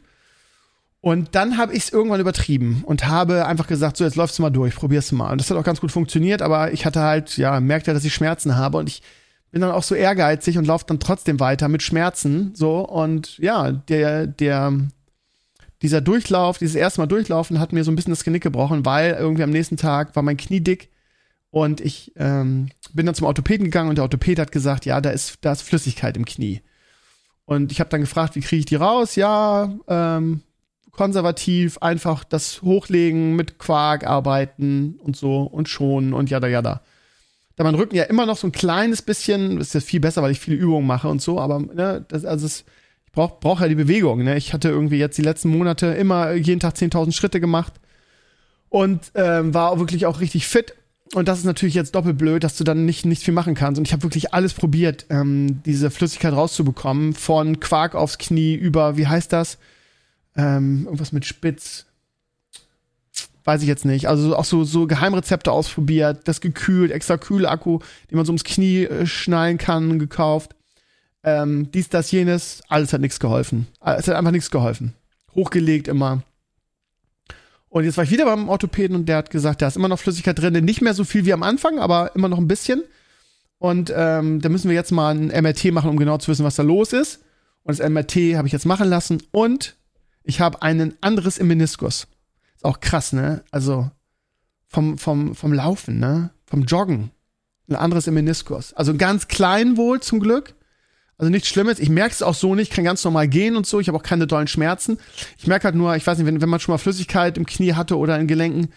Und 1.00 1.34
dann 1.36 1.58
habe 1.58 1.74
ich 1.74 1.84
es 1.84 1.92
irgendwann 1.92 2.20
übertrieben 2.20 2.82
und 2.84 3.06
habe 3.06 3.46
einfach 3.46 3.68
gesagt, 3.68 3.96
so 3.96 4.04
jetzt 4.04 4.16
läufst 4.16 4.38
du 4.38 4.42
mal 4.42 4.50
durch, 4.50 4.74
probierst 4.74 5.12
du 5.12 5.16
mal. 5.16 5.30
Und 5.30 5.40
das 5.40 5.50
hat 5.50 5.56
auch 5.56 5.64
ganz 5.64 5.80
gut 5.80 5.92
funktioniert, 5.92 6.42
aber 6.42 6.72
ich 6.72 6.86
hatte 6.86 7.00
halt, 7.00 7.36
ja, 7.36 7.60
merkte, 7.60 7.94
dass 7.94 8.04
ich 8.04 8.14
Schmerzen 8.14 8.56
habe 8.56 8.78
und 8.78 8.88
ich 8.88 9.02
bin 9.50 9.60
dann 9.60 9.70
auch 9.70 9.84
so 9.84 9.94
ehrgeizig 9.94 10.58
und 10.58 10.66
laufe 10.66 10.84
dann 10.86 11.00
trotzdem 11.00 11.40
weiter 11.40 11.68
mit 11.68 11.82
Schmerzen, 11.82 12.52
so 12.54 12.80
und 12.80 13.38
ja, 13.38 13.72
der 13.72 14.26
der 14.26 14.78
dieser 15.80 16.00
Durchlauf, 16.00 16.58
dieses 16.58 16.74
erste 16.74 17.00
Mal 17.00 17.06
durchlaufen 17.06 17.60
hat 17.60 17.72
mir 17.72 17.84
so 17.84 17.92
ein 17.92 17.96
bisschen 17.96 18.12
das 18.12 18.24
Genick 18.24 18.42
gebrochen, 18.42 18.84
weil 18.84 19.12
irgendwie 19.12 19.44
am 19.44 19.50
nächsten 19.50 19.76
Tag 19.76 20.16
war 20.16 20.22
mein 20.22 20.36
Knie 20.36 20.60
dick 20.60 20.90
und 21.50 21.80
ich 21.80 22.12
ähm, 22.16 22.70
bin 22.92 23.06
dann 23.06 23.14
zum 23.14 23.26
Orthopäden 23.26 23.64
gegangen 23.64 23.88
und 23.88 23.96
der 23.96 24.04
Orthopäd 24.04 24.38
hat 24.38 24.52
gesagt, 24.52 24.84
ja, 24.84 25.00
da 25.00 25.10
ist 25.10 25.38
da 25.42 25.52
ist 25.52 25.62
Flüssigkeit 25.62 26.16
im 26.16 26.24
Knie. 26.24 26.60
Und 27.48 27.72
ich 27.72 27.80
habe 27.80 27.88
dann 27.88 28.02
gefragt, 28.02 28.36
wie 28.36 28.42
kriege 28.42 28.60
ich 28.60 28.66
die 28.66 28.74
raus? 28.74 29.16
Ja, 29.16 29.74
ähm, 29.88 30.42
konservativ, 30.92 31.78
einfach 31.78 32.22
das 32.22 32.60
Hochlegen 32.60 33.36
mit 33.36 33.58
Quark 33.58 34.06
arbeiten 34.06 35.00
und 35.02 35.16
so 35.16 35.44
und 35.44 35.66
schonen 35.66 36.12
und 36.12 36.28
jada 36.28 36.46
jada. 36.46 36.82
Da 37.56 37.64
mein 37.64 37.74
Rücken 37.74 37.96
ja 37.96 38.04
immer 38.04 38.26
noch 38.26 38.36
so 38.36 38.46
ein 38.46 38.52
kleines 38.52 39.00
bisschen, 39.00 39.58
ist 39.62 39.72
ja 39.72 39.80
viel 39.80 39.98
besser, 39.98 40.20
weil 40.22 40.32
ich 40.32 40.40
viele 40.40 40.58
Übungen 40.58 40.86
mache 40.86 41.08
und 41.08 41.22
so, 41.22 41.40
aber 41.40 41.58
ne, 41.60 42.04
das, 42.08 42.26
also 42.26 42.44
es, 42.44 42.66
ich 43.06 43.12
brauche 43.12 43.36
brauch 43.40 43.62
ja 43.62 43.68
die 43.68 43.76
Bewegung. 43.76 44.24
Ne? 44.24 44.36
Ich 44.36 44.52
hatte 44.52 44.68
irgendwie 44.68 44.98
jetzt 44.98 45.16
die 45.16 45.22
letzten 45.22 45.48
Monate 45.48 45.86
immer 45.86 46.32
jeden 46.34 46.60
Tag 46.60 46.74
10.000 46.74 47.12
Schritte 47.12 47.40
gemacht 47.40 47.72
und 48.68 49.10
ähm, 49.14 49.54
war 49.54 49.78
wirklich 49.78 50.04
auch 50.04 50.20
richtig 50.20 50.46
fit 50.46 50.74
und 51.14 51.28
das 51.28 51.38
ist 51.38 51.44
natürlich 51.44 51.74
jetzt 51.74 51.94
doppelt 51.94 52.18
blöd, 52.18 52.44
dass 52.44 52.56
du 52.56 52.64
dann 52.64 52.84
nicht, 52.84 53.06
nicht 53.06 53.22
viel 53.22 53.34
machen 53.34 53.54
kannst. 53.54 53.78
Und 53.78 53.86
ich 53.86 53.92
habe 53.92 54.02
wirklich 54.02 54.34
alles 54.34 54.54
probiert, 54.54 55.06
ähm, 55.10 55.62
diese 55.64 55.90
Flüssigkeit 55.90 56.32
rauszubekommen. 56.32 57.14
Von 57.14 57.60
Quark 57.60 57.94
aufs 57.94 58.18
Knie 58.18 58.54
über, 58.54 58.96
wie 58.96 59.06
heißt 59.06 59.32
das? 59.32 59.58
Ähm, 60.36 60.84
irgendwas 60.84 61.12
mit 61.12 61.24
Spitz. 61.24 61.86
Weiß 63.44 63.62
ich 63.62 63.68
jetzt 63.68 63.86
nicht. 63.86 64.08
Also 64.08 64.36
auch 64.36 64.44
so, 64.44 64.64
so 64.64 64.86
Geheimrezepte 64.86 65.50
ausprobiert, 65.50 66.28
das 66.28 66.40
gekühlt, 66.40 66.90
extra 66.90 67.16
Kühlakku, 67.16 67.78
den 68.10 68.16
man 68.16 68.26
so 68.26 68.30
ums 68.30 68.44
Knie 68.44 68.84
äh, 68.84 69.06
schnallen 69.06 69.56
kann, 69.56 69.98
gekauft. 69.98 70.54
Ähm, 71.24 71.70
dies, 71.72 71.88
das, 71.88 72.10
jenes, 72.10 72.62
alles 72.68 72.92
hat 72.92 73.00
nichts 73.00 73.18
geholfen. 73.18 73.66
Es 73.80 74.06
hat 74.08 74.14
einfach 74.14 74.30
nichts 74.30 74.50
geholfen. 74.50 74.94
Hochgelegt 75.34 75.88
immer. 75.88 76.22
Und 77.70 77.84
jetzt 77.84 77.96
war 77.96 78.04
ich 78.04 78.10
wieder 78.10 78.24
beim 78.24 78.48
Orthopäden 78.48 78.96
und 78.96 79.06
der 79.06 79.18
hat 79.18 79.30
gesagt, 79.30 79.60
da 79.60 79.68
ist 79.68 79.76
immer 79.76 79.88
noch 79.88 79.98
Flüssigkeit 79.98 80.38
drin, 80.38 80.64
nicht 80.64 80.80
mehr 80.80 80.94
so 80.94 81.04
viel 81.04 81.24
wie 81.26 81.32
am 81.32 81.42
Anfang, 81.42 81.78
aber 81.78 82.14
immer 82.14 82.28
noch 82.28 82.38
ein 82.38 82.48
bisschen. 82.48 82.82
Und 83.58 83.92
ähm, 83.94 84.40
da 84.40 84.48
müssen 84.48 84.68
wir 84.68 84.74
jetzt 84.74 84.92
mal 84.92 85.14
ein 85.14 85.26
MRT 85.28 85.72
machen, 85.72 85.90
um 85.90 85.96
genau 85.96 86.18
zu 86.18 86.30
wissen, 86.30 86.44
was 86.44 86.56
da 86.56 86.62
los 86.62 86.92
ist. 86.92 87.20
Und 87.64 87.78
das 87.78 87.86
MRT 87.86 88.36
habe 88.36 88.46
ich 88.46 88.52
jetzt 88.52 88.66
machen 88.66 88.88
lassen 88.88 89.22
und 89.32 89.76
ich 90.22 90.40
habe 90.40 90.62
ein 90.62 90.94
anderes 91.00 91.38
im 91.38 91.48
Meniskus. 91.48 92.06
Ist 92.56 92.64
auch 92.64 92.80
krass, 92.80 93.12
ne? 93.12 93.42
Also 93.50 93.90
vom, 94.66 94.98
vom, 94.98 95.34
vom 95.34 95.52
Laufen, 95.52 95.98
ne? 95.98 96.30
Vom 96.46 96.62
Joggen. 96.62 97.10
Ein 97.68 97.76
anderes 97.76 98.06
im 98.06 98.14
Meniskus. 98.14 98.72
Also 98.74 98.96
ganz 98.96 99.28
klein 99.28 99.76
wohl 99.76 100.00
zum 100.00 100.20
Glück. 100.20 100.54
Also 101.18 101.30
nichts 101.30 101.48
Schlimmes. 101.48 101.80
Ich 101.80 101.88
merke 101.88 102.12
es 102.12 102.22
auch 102.22 102.34
so 102.34 102.54
nicht, 102.54 102.72
kann 102.72 102.84
ganz 102.84 103.04
normal 103.04 103.26
gehen 103.26 103.56
und 103.56 103.66
so. 103.66 103.80
Ich 103.80 103.88
habe 103.88 103.98
auch 103.98 104.04
keine 104.04 104.28
dollen 104.28 104.46
Schmerzen. 104.46 104.98
Ich 105.36 105.48
merke 105.48 105.64
halt 105.64 105.74
nur, 105.74 105.96
ich 105.96 106.06
weiß 106.06 106.16
nicht, 106.16 106.26
wenn, 106.26 106.40
wenn 106.40 106.48
man 106.48 106.60
schon 106.60 106.72
mal 106.72 106.78
Flüssigkeit 106.78 107.36
im 107.36 107.44
Knie 107.44 107.74
hatte 107.74 107.98
oder 107.98 108.18
in 108.18 108.28
Gelenken, 108.28 108.72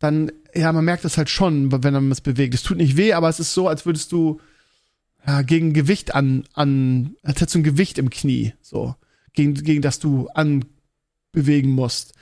dann, 0.00 0.32
ja, 0.52 0.72
man 0.72 0.84
merkt 0.84 1.04
das 1.04 1.16
halt 1.16 1.30
schon, 1.30 1.70
wenn 1.84 1.94
man 1.94 2.10
es 2.10 2.20
bewegt. 2.20 2.54
Es 2.54 2.64
tut 2.64 2.76
nicht 2.76 2.96
weh, 2.96 3.12
aber 3.12 3.28
es 3.28 3.38
ist 3.38 3.54
so, 3.54 3.68
als 3.68 3.86
würdest 3.86 4.10
du 4.10 4.40
ja, 5.26 5.42
gegen 5.42 5.72
Gewicht 5.72 6.14
an, 6.14 6.44
an, 6.54 7.16
als 7.22 7.40
hättest 7.40 7.54
du 7.54 7.60
ein 7.60 7.64
Gewicht 7.64 7.98
im 7.98 8.10
Knie, 8.10 8.52
so, 8.60 8.96
gegen, 9.32 9.54
gegen 9.54 9.82
das 9.82 10.00
du 10.00 10.28
anbewegen 10.34 11.70
musst. 11.70 12.14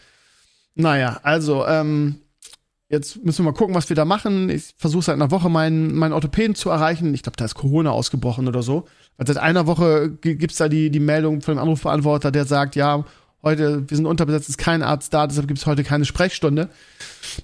Naja, 0.74 1.20
also, 1.22 1.66
ähm, 1.66 2.20
Jetzt 2.94 3.24
müssen 3.24 3.44
wir 3.44 3.50
mal 3.50 3.56
gucken, 3.56 3.74
was 3.74 3.88
wir 3.88 3.96
da 3.96 4.04
machen. 4.04 4.48
Ich 4.48 4.74
versuche 4.78 5.02
seit 5.02 5.14
einer 5.14 5.30
Woche 5.32 5.48
meinen, 5.48 5.94
meinen 5.94 6.12
Orthopäden 6.12 6.54
zu 6.54 6.70
erreichen. 6.70 7.12
Ich 7.12 7.22
glaube, 7.22 7.36
da 7.36 7.44
ist 7.44 7.56
Corona 7.56 7.90
ausgebrochen 7.90 8.46
oder 8.46 8.62
so. 8.62 8.86
Weil 9.16 9.26
seit 9.26 9.38
einer 9.38 9.66
Woche 9.66 10.10
gibt 10.10 10.52
es 10.52 10.58
da 10.58 10.68
die, 10.68 10.90
die 10.90 11.00
Meldung 11.00 11.40
von 11.40 11.54
dem 11.54 11.60
Anrufbeantworter, 11.60 12.30
der 12.30 12.44
sagt, 12.44 12.76
ja, 12.76 13.04
heute, 13.42 13.88
wir 13.88 13.96
sind 13.96 14.06
unterbesetzt, 14.06 14.48
ist 14.48 14.58
kein 14.58 14.82
Arzt 14.82 15.12
da, 15.12 15.26
deshalb 15.26 15.48
gibt 15.48 15.58
es 15.58 15.66
heute 15.66 15.84
keine 15.84 16.04
Sprechstunde. 16.04 16.70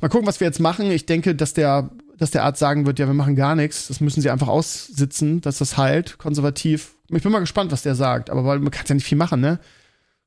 Mal 0.01 0.09
gucken, 0.09 0.27
was 0.27 0.41
wir 0.41 0.47
jetzt 0.47 0.61
machen. 0.61 0.91
Ich 0.91 1.07
denke, 1.07 1.35
dass 1.35 1.53
der, 1.53 1.91
dass 2.17 2.31
der 2.31 2.45
Arzt 2.45 2.61
sagen 2.61 2.87
wird, 2.87 2.99
ja, 2.99 3.07
wir 3.07 3.15
machen 3.15 3.37
gar 3.37 3.57
nichts. 3.57 3.89
Das 3.89 4.01
müssen 4.01 4.21
sie 4.21 4.31
einfach 4.31 4.49
aussitzen, 4.49 5.41
dass 5.41 5.59
das 5.59 5.77
heilt, 5.77 6.19
konservativ. 6.19 6.95
Ich 7.09 7.23
bin 7.23 7.33
mal 7.33 7.41
gespannt, 7.41 7.73
was 7.73 7.83
der 7.83 7.95
sagt, 7.95 8.31
aber 8.31 8.45
weil 8.45 8.61
man 8.61 8.71
kann 8.71 8.87
ja 8.87 8.95
nicht 8.95 9.07
viel 9.07 9.19
machen, 9.19 9.41
ne? 9.41 9.59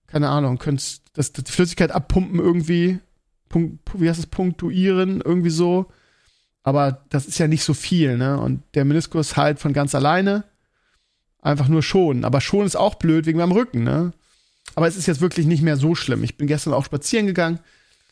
Keine 0.07 0.29
Ahnung, 0.29 0.59
könntest 0.59 1.01
das, 1.13 1.31
die 1.31 1.41
Flüssigkeit 1.49 1.91
abpumpen 1.91 2.39
irgendwie, 2.39 2.99
punkt, 3.53 3.79
wie 4.01 4.09
heißt 4.09 4.19
es, 4.19 4.25
punktuieren, 4.25 5.21
irgendwie 5.23 5.51
so. 5.51 5.85
Aber 6.63 7.05
das 7.09 7.27
ist 7.27 7.37
ja 7.37 7.47
nicht 7.47 7.63
so 7.63 7.75
viel, 7.75 8.17
ne? 8.17 8.39
Und 8.39 8.63
der 8.73 8.83
Meniskus 8.83 9.37
halt 9.37 9.59
von 9.59 9.73
ganz 9.73 9.93
alleine 9.93 10.45
einfach 11.39 11.67
nur 11.67 11.83
schonen. 11.83 12.25
Aber 12.25 12.41
schonen 12.41 12.65
ist 12.65 12.75
auch 12.75 12.95
blöd 12.95 13.27
wegen 13.27 13.37
meinem 13.37 13.51
Rücken, 13.51 13.83
ne? 13.83 14.11
Aber 14.75 14.87
es 14.87 14.95
ist 14.95 15.05
jetzt 15.05 15.21
wirklich 15.21 15.45
nicht 15.45 15.61
mehr 15.61 15.77
so 15.77 15.93
schlimm. 15.93 16.23
Ich 16.23 16.35
bin 16.35 16.47
gestern 16.47 16.73
auch 16.73 16.85
spazieren 16.85 17.27
gegangen. 17.27 17.59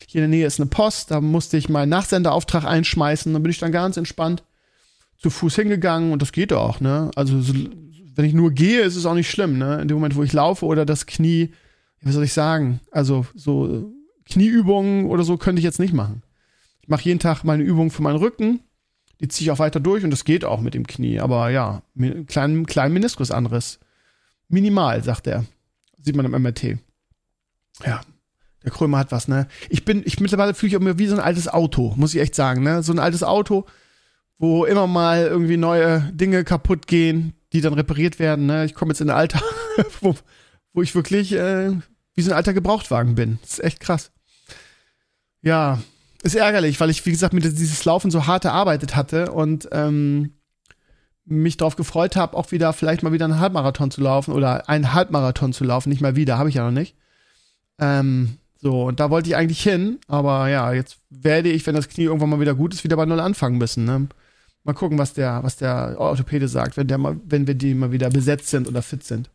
Hier 0.06 0.22
in 0.22 0.30
der 0.30 0.38
Nähe 0.38 0.46
ist 0.46 0.60
eine 0.60 0.68
Post, 0.68 1.10
da 1.10 1.20
musste 1.20 1.56
ich 1.56 1.68
meinen 1.68 1.88
Nachsenderauftrag 1.88 2.64
einschmeißen. 2.64 3.32
Dann 3.32 3.42
bin 3.42 3.50
ich 3.50 3.58
dann 3.58 3.72
ganz 3.72 3.96
entspannt 3.96 4.44
zu 5.18 5.30
Fuß 5.30 5.56
hingegangen 5.56 6.12
und 6.12 6.22
das 6.22 6.32
geht 6.32 6.52
auch, 6.52 6.80
ne? 6.80 7.10
Also, 7.16 7.40
so, 7.40 7.54
wenn 8.14 8.24
ich 8.24 8.34
nur 8.34 8.52
gehe, 8.52 8.82
ist 8.82 8.96
es 8.96 9.06
auch 9.06 9.14
nicht 9.14 9.30
schlimm, 9.30 9.58
ne? 9.58 9.80
In 9.80 9.88
dem 9.88 9.96
Moment, 9.96 10.14
wo 10.14 10.22
ich 10.22 10.32
laufe 10.32 10.66
oder 10.66 10.84
das 10.84 11.06
Knie, 11.06 11.52
wie 12.00 12.12
soll 12.12 12.24
ich 12.24 12.32
sagen? 12.32 12.80
Also, 12.90 13.26
so 13.34 13.92
Knieübungen 14.26 15.06
oder 15.06 15.24
so 15.24 15.36
könnte 15.36 15.60
ich 15.60 15.64
jetzt 15.64 15.80
nicht 15.80 15.94
machen. 15.94 16.22
Ich 16.80 16.88
mache 16.88 17.04
jeden 17.04 17.20
Tag 17.20 17.44
meine 17.44 17.62
Übung 17.62 17.90
für 17.90 18.02
meinen 18.02 18.16
Rücken. 18.16 18.60
Die 19.20 19.28
ziehe 19.28 19.46
ich 19.46 19.50
auch 19.52 19.60
weiter 19.60 19.80
durch 19.80 20.02
und 20.04 20.10
das 20.10 20.24
geht 20.24 20.44
auch 20.44 20.60
mit 20.60 20.74
dem 20.74 20.86
Knie. 20.86 21.20
Aber 21.20 21.50
ja, 21.50 21.82
kleinen, 22.26 22.66
kleinen 22.66 22.94
Meniskusanriss. 22.94 23.78
Minimal, 24.48 25.02
sagt 25.04 25.26
er. 25.28 25.44
Sieht 26.00 26.16
man 26.16 26.26
im 26.26 26.42
MRT. 26.42 26.78
Ja, 27.84 28.00
der 28.64 28.70
Krömer 28.70 28.98
hat 28.98 29.12
was, 29.12 29.28
ne? 29.28 29.46
Ich 29.68 29.84
bin, 29.84 30.02
ich 30.04 30.20
mittlerweile 30.20 30.54
fühle 30.54 30.76
ich 30.76 30.80
mich 30.80 30.98
wie 30.98 31.06
so 31.06 31.16
ein 31.16 31.20
altes 31.20 31.48
Auto, 31.48 31.94
muss 31.96 32.14
ich 32.14 32.20
echt 32.20 32.34
sagen, 32.34 32.62
ne? 32.62 32.82
So 32.82 32.92
ein 32.92 32.98
altes 32.98 33.22
Auto, 33.22 33.66
wo 34.38 34.64
immer 34.64 34.86
mal 34.86 35.22
irgendwie 35.22 35.56
neue 35.56 36.10
Dinge 36.12 36.44
kaputt 36.44 36.86
gehen, 36.86 37.34
die 37.52 37.60
dann 37.60 37.74
repariert 37.74 38.18
werden, 38.18 38.46
ne? 38.46 38.64
Ich 38.64 38.74
komme 38.74 38.92
jetzt 38.92 39.00
in 39.00 39.10
ein 39.10 39.16
Alter, 39.16 39.40
wo, 40.00 40.14
wo 40.72 40.82
ich 40.82 40.94
wirklich 40.94 41.32
äh, 41.32 41.72
wie 42.14 42.22
so 42.22 42.30
ein 42.30 42.36
alter 42.36 42.54
Gebrauchtwagen 42.54 43.14
bin. 43.14 43.38
Das 43.42 43.52
ist 43.52 43.64
echt 43.64 43.80
krass. 43.80 44.10
Ja, 45.42 45.80
ist 46.22 46.36
ärgerlich, 46.36 46.78
weil 46.80 46.90
ich, 46.90 47.04
wie 47.04 47.10
gesagt, 47.10 47.34
mit 47.34 47.44
dieses 47.44 47.84
Laufen 47.84 48.10
so 48.10 48.26
hart 48.26 48.44
erarbeitet 48.44 48.94
hatte 48.94 49.32
und 49.32 49.68
ähm, 49.72 50.34
mich 51.24 51.56
darauf 51.56 51.76
gefreut 51.76 52.16
habe, 52.16 52.36
auch 52.36 52.52
wieder 52.52 52.72
vielleicht 52.72 53.02
mal 53.02 53.12
wieder 53.12 53.24
einen 53.24 53.40
Halbmarathon 53.40 53.90
zu 53.90 54.00
laufen 54.00 54.32
oder 54.32 54.68
einen 54.68 54.92
Halbmarathon 54.92 55.52
zu 55.52 55.64
laufen. 55.64 55.88
Nicht 55.88 56.00
mal 56.00 56.16
wieder, 56.16 56.38
habe 56.38 56.48
ich 56.48 56.56
ja 56.56 56.64
noch 56.64 56.72
nicht. 56.72 56.96
Ähm, 57.78 58.38
so, 58.60 58.84
und 58.84 59.00
da 59.00 59.10
wollte 59.10 59.28
ich 59.28 59.36
eigentlich 59.36 59.62
hin, 59.62 59.98
aber 60.06 60.48
ja, 60.48 60.72
jetzt 60.72 60.98
werde 61.10 61.48
ich, 61.50 61.66
wenn 61.66 61.74
das 61.74 61.88
Knie 61.88 62.04
irgendwann 62.04 62.30
mal 62.30 62.40
wieder 62.40 62.54
gut 62.54 62.72
ist, 62.72 62.84
wieder 62.84 62.96
bei 62.96 63.06
Null 63.06 63.18
anfangen 63.18 63.58
müssen. 63.58 63.84
Ne? 63.84 64.08
Mal 64.62 64.74
gucken, 64.74 64.98
was 64.98 65.14
der, 65.14 65.42
was 65.42 65.56
der 65.56 65.96
Orthopäde 65.98 66.46
sagt, 66.46 66.76
wenn, 66.76 66.86
der 66.86 66.98
mal, 66.98 67.18
wenn 67.24 67.48
wir 67.48 67.54
die 67.54 67.74
mal 67.74 67.90
wieder 67.90 68.10
besetzt 68.10 68.48
sind 68.48 68.68
oder 68.68 68.82
fit 68.82 69.02
sind. 69.02 69.30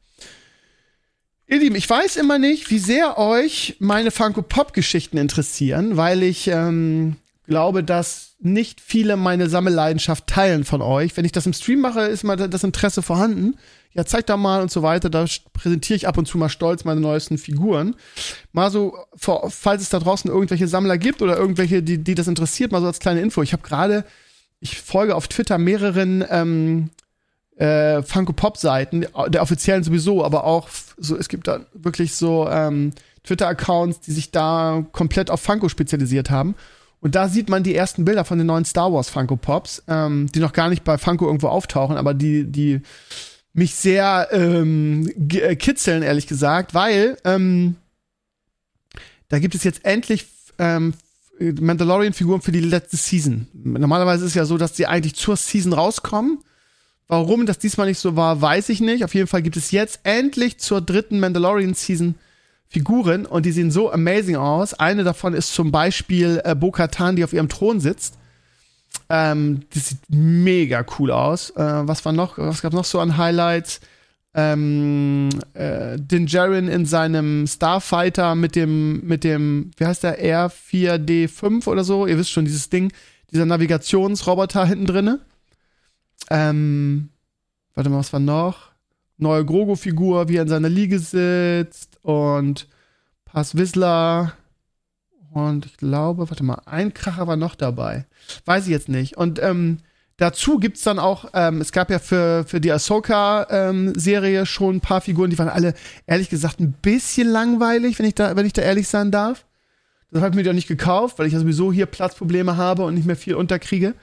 Ihr 1.49 1.59
Lieben, 1.59 1.75
ich 1.75 1.89
weiß 1.89 2.17
immer 2.17 2.39
nicht, 2.39 2.69
wie 2.71 2.77
sehr 2.77 3.17
euch 3.17 3.77
meine 3.79 4.11
Funko-Pop-Geschichten 4.11 5.15
interessieren, 5.17 5.95
weil 5.95 6.21
ich 6.21 6.49
ähm, 6.49 7.15
glaube, 7.45 7.85
dass 7.85 8.35
nicht 8.39 8.81
viele 8.81 9.15
meine 9.15 9.47
Sammelleidenschaft 9.47 10.27
teilen 10.27 10.65
von 10.65 10.81
euch. 10.81 11.15
Wenn 11.15 11.23
ich 11.23 11.31
das 11.31 11.45
im 11.45 11.53
Stream 11.53 11.79
mache, 11.79 12.01
ist 12.01 12.25
mal 12.25 12.35
das 12.35 12.65
Interesse 12.65 13.01
vorhanden. 13.01 13.55
Ja, 13.93 14.05
zeig 14.05 14.25
da 14.25 14.35
mal 14.35 14.61
und 14.61 14.71
so 14.71 14.83
weiter. 14.83 15.09
Da 15.09 15.25
präsentiere 15.53 15.95
ich 15.95 16.07
ab 16.07 16.17
und 16.17 16.27
zu 16.27 16.37
mal 16.37 16.49
stolz 16.49 16.83
meine 16.83 16.99
neuesten 16.99 17.37
Figuren. 17.37 17.95
Mal 18.51 18.69
so, 18.69 18.97
falls 19.15 19.81
es 19.81 19.89
da 19.89 19.99
draußen 19.99 20.29
irgendwelche 20.29 20.67
Sammler 20.67 20.97
gibt 20.97 21.21
oder 21.21 21.37
irgendwelche, 21.37 21.81
die, 21.81 22.03
die 22.03 22.13
das 22.13 22.27
interessiert, 22.27 22.73
mal 22.73 22.81
so 22.81 22.87
als 22.87 22.99
kleine 22.99 23.21
Info. 23.21 23.41
Ich 23.41 23.53
habe 23.53 23.63
gerade, 23.63 24.03
ich 24.59 24.81
folge 24.81 25.15
auf 25.15 25.29
Twitter 25.29 25.57
mehreren 25.57 26.25
ähm, 26.29 26.89
äh, 27.57 28.03
Funko-Pop-Seiten, 28.03 29.07
der 29.29 29.41
offiziellen 29.41 29.83
sowieso, 29.83 30.23
aber 30.23 30.43
auch 30.43 30.69
so, 30.97 31.17
es 31.17 31.27
gibt 31.27 31.47
da 31.47 31.61
wirklich 31.73 32.15
so 32.15 32.47
ähm, 32.49 32.93
Twitter-Accounts, 33.23 34.01
die 34.01 34.11
sich 34.11 34.31
da 34.31 34.85
komplett 34.91 35.29
auf 35.29 35.41
Funko 35.41 35.69
spezialisiert 35.69 36.29
haben. 36.29 36.55
Und 36.99 37.15
da 37.15 37.27
sieht 37.27 37.49
man 37.49 37.63
die 37.63 37.75
ersten 37.75 38.05
Bilder 38.05 38.25
von 38.25 38.37
den 38.37 38.47
neuen 38.47 38.65
Star 38.65 38.91
Wars 38.91 39.09
Funko 39.09 39.35
Pops, 39.35 39.83
ähm, 39.87 40.27
die 40.33 40.39
noch 40.39 40.53
gar 40.53 40.69
nicht 40.69 40.83
bei 40.83 40.97
Funko 40.97 41.25
irgendwo 41.25 41.47
auftauchen, 41.47 41.97
aber 41.97 42.13
die, 42.13 42.45
die 42.45 42.81
mich 43.53 43.75
sehr 43.75 44.29
ähm, 44.31 45.11
äh, 45.31 45.55
kitzeln, 45.55 46.03
ehrlich 46.03 46.27
gesagt, 46.27 46.73
weil 46.73 47.17
ähm, 47.23 47.75
da 49.29 49.39
gibt 49.39 49.55
es 49.55 49.63
jetzt 49.63 49.83
endlich 49.83 50.27
ähm, 50.59 50.93
Mandalorian-Figuren 51.39 52.41
für 52.41 52.51
die 52.51 52.61
letzte 52.61 52.97
Season. 52.97 53.47
Normalerweise 53.53 54.25
ist 54.25 54.35
ja 54.35 54.45
so, 54.45 54.57
dass 54.57 54.73
die 54.73 54.87
eigentlich 54.87 55.15
zur 55.15 55.35
Season 55.37 55.73
rauskommen 55.73 56.39
Warum 57.07 57.45
das 57.45 57.57
diesmal 57.57 57.87
nicht 57.87 57.99
so 57.99 58.15
war, 58.15 58.41
weiß 58.41 58.69
ich 58.69 58.81
nicht. 58.81 59.03
Auf 59.03 59.15
jeden 59.15 59.27
Fall 59.27 59.41
gibt 59.41 59.55
es 59.55 59.71
jetzt 59.71 60.01
endlich 60.03 60.57
zur 60.57 60.81
dritten 60.81 61.19
Mandalorian-Season 61.19 62.15
Figuren 62.69 63.25
und 63.25 63.45
die 63.45 63.53
sehen 63.53 63.71
so 63.71 63.91
amazing 63.91 64.35
aus. 64.35 64.73
Eine 64.73 65.05
davon 65.05 65.33
ist 65.33 65.53
zum 65.53 65.71
Beispiel 65.71 66.41
äh, 66.43 66.53
Bo-Katan, 66.53 67.15
die 67.15 67.23
auf 67.23 67.31
ihrem 67.31 67.47
Thron 67.47 67.79
sitzt. 67.79 68.17
Ähm, 69.09 69.61
das 69.73 69.87
sieht 69.87 69.99
mega 70.09 70.85
cool 70.99 71.11
aus. 71.11 71.51
Äh, 71.51 71.87
was 71.87 72.03
war 72.03 72.11
noch? 72.11 72.37
Was 72.37 72.61
gab 72.61 72.73
noch 72.73 72.83
so 72.83 72.99
an 72.99 73.17
Highlights? 73.17 73.79
Ähm, 74.33 75.29
äh, 75.53 75.97
Din 75.97 76.27
Djarin 76.27 76.67
in 76.67 76.85
seinem 76.85 77.47
Starfighter 77.47 78.35
mit 78.35 78.55
dem, 78.55 79.01
mit 79.07 79.23
dem, 79.23 79.71
wie 79.77 79.85
heißt 79.85 80.03
der, 80.03 80.21
R4D5 80.21 81.67
oder 81.67 81.83
so? 81.83 82.05
Ihr 82.05 82.17
wisst 82.17 82.31
schon, 82.31 82.45
dieses 82.45 82.69
Ding, 82.69 82.91
dieser 83.31 83.45
Navigationsroboter 83.45 84.65
hinten 84.65 84.85
drinne. 84.85 85.21
Ähm, 86.29 87.09
warte 87.73 87.89
mal, 87.89 87.99
was 87.99 88.13
war 88.13 88.19
noch? 88.19 88.71
Neue 89.17 89.45
Grogo-Figur, 89.45 90.29
wie 90.29 90.37
er 90.37 90.43
in 90.43 90.47
seiner 90.47 90.69
Liege 90.69 90.99
sitzt 90.99 91.99
und 92.03 92.67
Pass 93.25 93.55
Whistler. 93.57 94.33
Und 95.31 95.65
ich 95.65 95.77
glaube, 95.77 96.29
warte 96.29 96.43
mal, 96.43 96.61
ein 96.65 96.93
Kracher 96.93 97.27
war 97.27 97.35
noch 97.35 97.55
dabei. 97.55 98.05
Weiß 98.45 98.65
ich 98.65 98.71
jetzt 98.71 98.89
nicht. 98.89 99.17
Und 99.17 99.41
ähm, 99.41 99.79
dazu 100.17 100.57
gibt's 100.57 100.81
dann 100.81 100.99
auch, 100.99 101.25
ähm, 101.33 101.61
es 101.61 101.71
gab 101.71 101.89
ja 101.89 101.99
für, 101.99 102.45
für 102.47 102.61
die 102.61 102.71
Ahsoka-Serie 102.71 104.39
ähm, 104.39 104.45
schon 104.45 104.77
ein 104.77 104.81
paar 104.81 105.01
Figuren, 105.01 105.29
die 105.29 105.37
waren 105.37 105.49
alle, 105.49 105.73
ehrlich 106.05 106.29
gesagt, 106.29 106.59
ein 106.59 106.73
bisschen 106.73 107.27
langweilig, 107.27 107.99
wenn 107.99 108.05
ich 108.05 108.15
da, 108.15 108.35
wenn 108.35 108.45
ich 108.45 108.53
da 108.53 108.61
ehrlich 108.61 108.87
sein 108.87 109.11
darf. 109.11 109.45
Das 110.11 110.21
habe 110.21 110.31
ich 110.31 110.35
mir 110.37 110.43
doch 110.43 110.53
nicht 110.53 110.67
gekauft, 110.67 111.19
weil 111.19 111.27
ich 111.27 111.33
ja 111.33 111.39
sowieso 111.39 111.73
hier 111.73 111.85
Platzprobleme 111.85 112.55
habe 112.55 112.83
und 112.83 112.95
nicht 112.95 113.05
mehr 113.05 113.17
viel 113.17 113.35
unterkriege. 113.35 113.93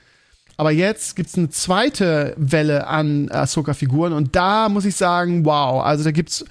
Aber 0.57 0.71
jetzt 0.71 1.17
gibt's 1.17 1.37
eine 1.37 1.51
zweite 1.51 2.35
Welle 2.37 2.87
an 2.87 3.29
Ahsoka-Figuren 3.31 4.13
und 4.13 4.37
da 4.37 4.69
muss 4.69 4.85
ich 4.85 4.97
sagen, 4.97 5.45
wow, 5.45 5.83
also 5.83 6.05
da 6.05 6.11
gibt's 6.11 6.45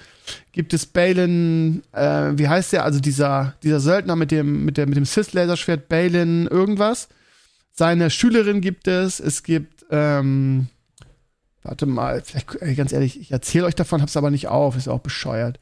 gibt 0.52 0.72
es 0.72 0.86
Balin, 0.86 1.82
äh, 1.92 2.32
wie 2.34 2.48
heißt 2.48 2.72
der? 2.72 2.84
Also 2.84 3.00
dieser 3.00 3.54
dieser 3.62 3.80
Söldner 3.80 4.16
mit 4.16 4.30
dem 4.30 4.64
mit 4.64 4.76
der 4.76 4.86
mit 4.86 4.96
dem 4.96 5.04
Sith-Laserschwert 5.04 5.88
Balin 5.88 6.46
irgendwas. 6.46 7.08
Seine 7.72 8.10
Schülerin 8.10 8.60
gibt 8.60 8.86
es. 8.88 9.20
Es 9.20 9.42
gibt 9.42 9.84
ähm, 9.90 10.68
warte 11.64 11.86
mal, 11.86 12.22
vielleicht, 12.22 12.54
ey, 12.56 12.74
ganz 12.74 12.92
ehrlich, 12.92 13.18
ich 13.18 13.32
erzähle 13.32 13.66
euch 13.66 13.74
davon, 13.74 14.00
hab's 14.02 14.16
aber 14.16 14.30
nicht 14.30 14.48
auf, 14.48 14.76
ist 14.76 14.86
auch 14.86 15.00
bescheuert. 15.00 15.58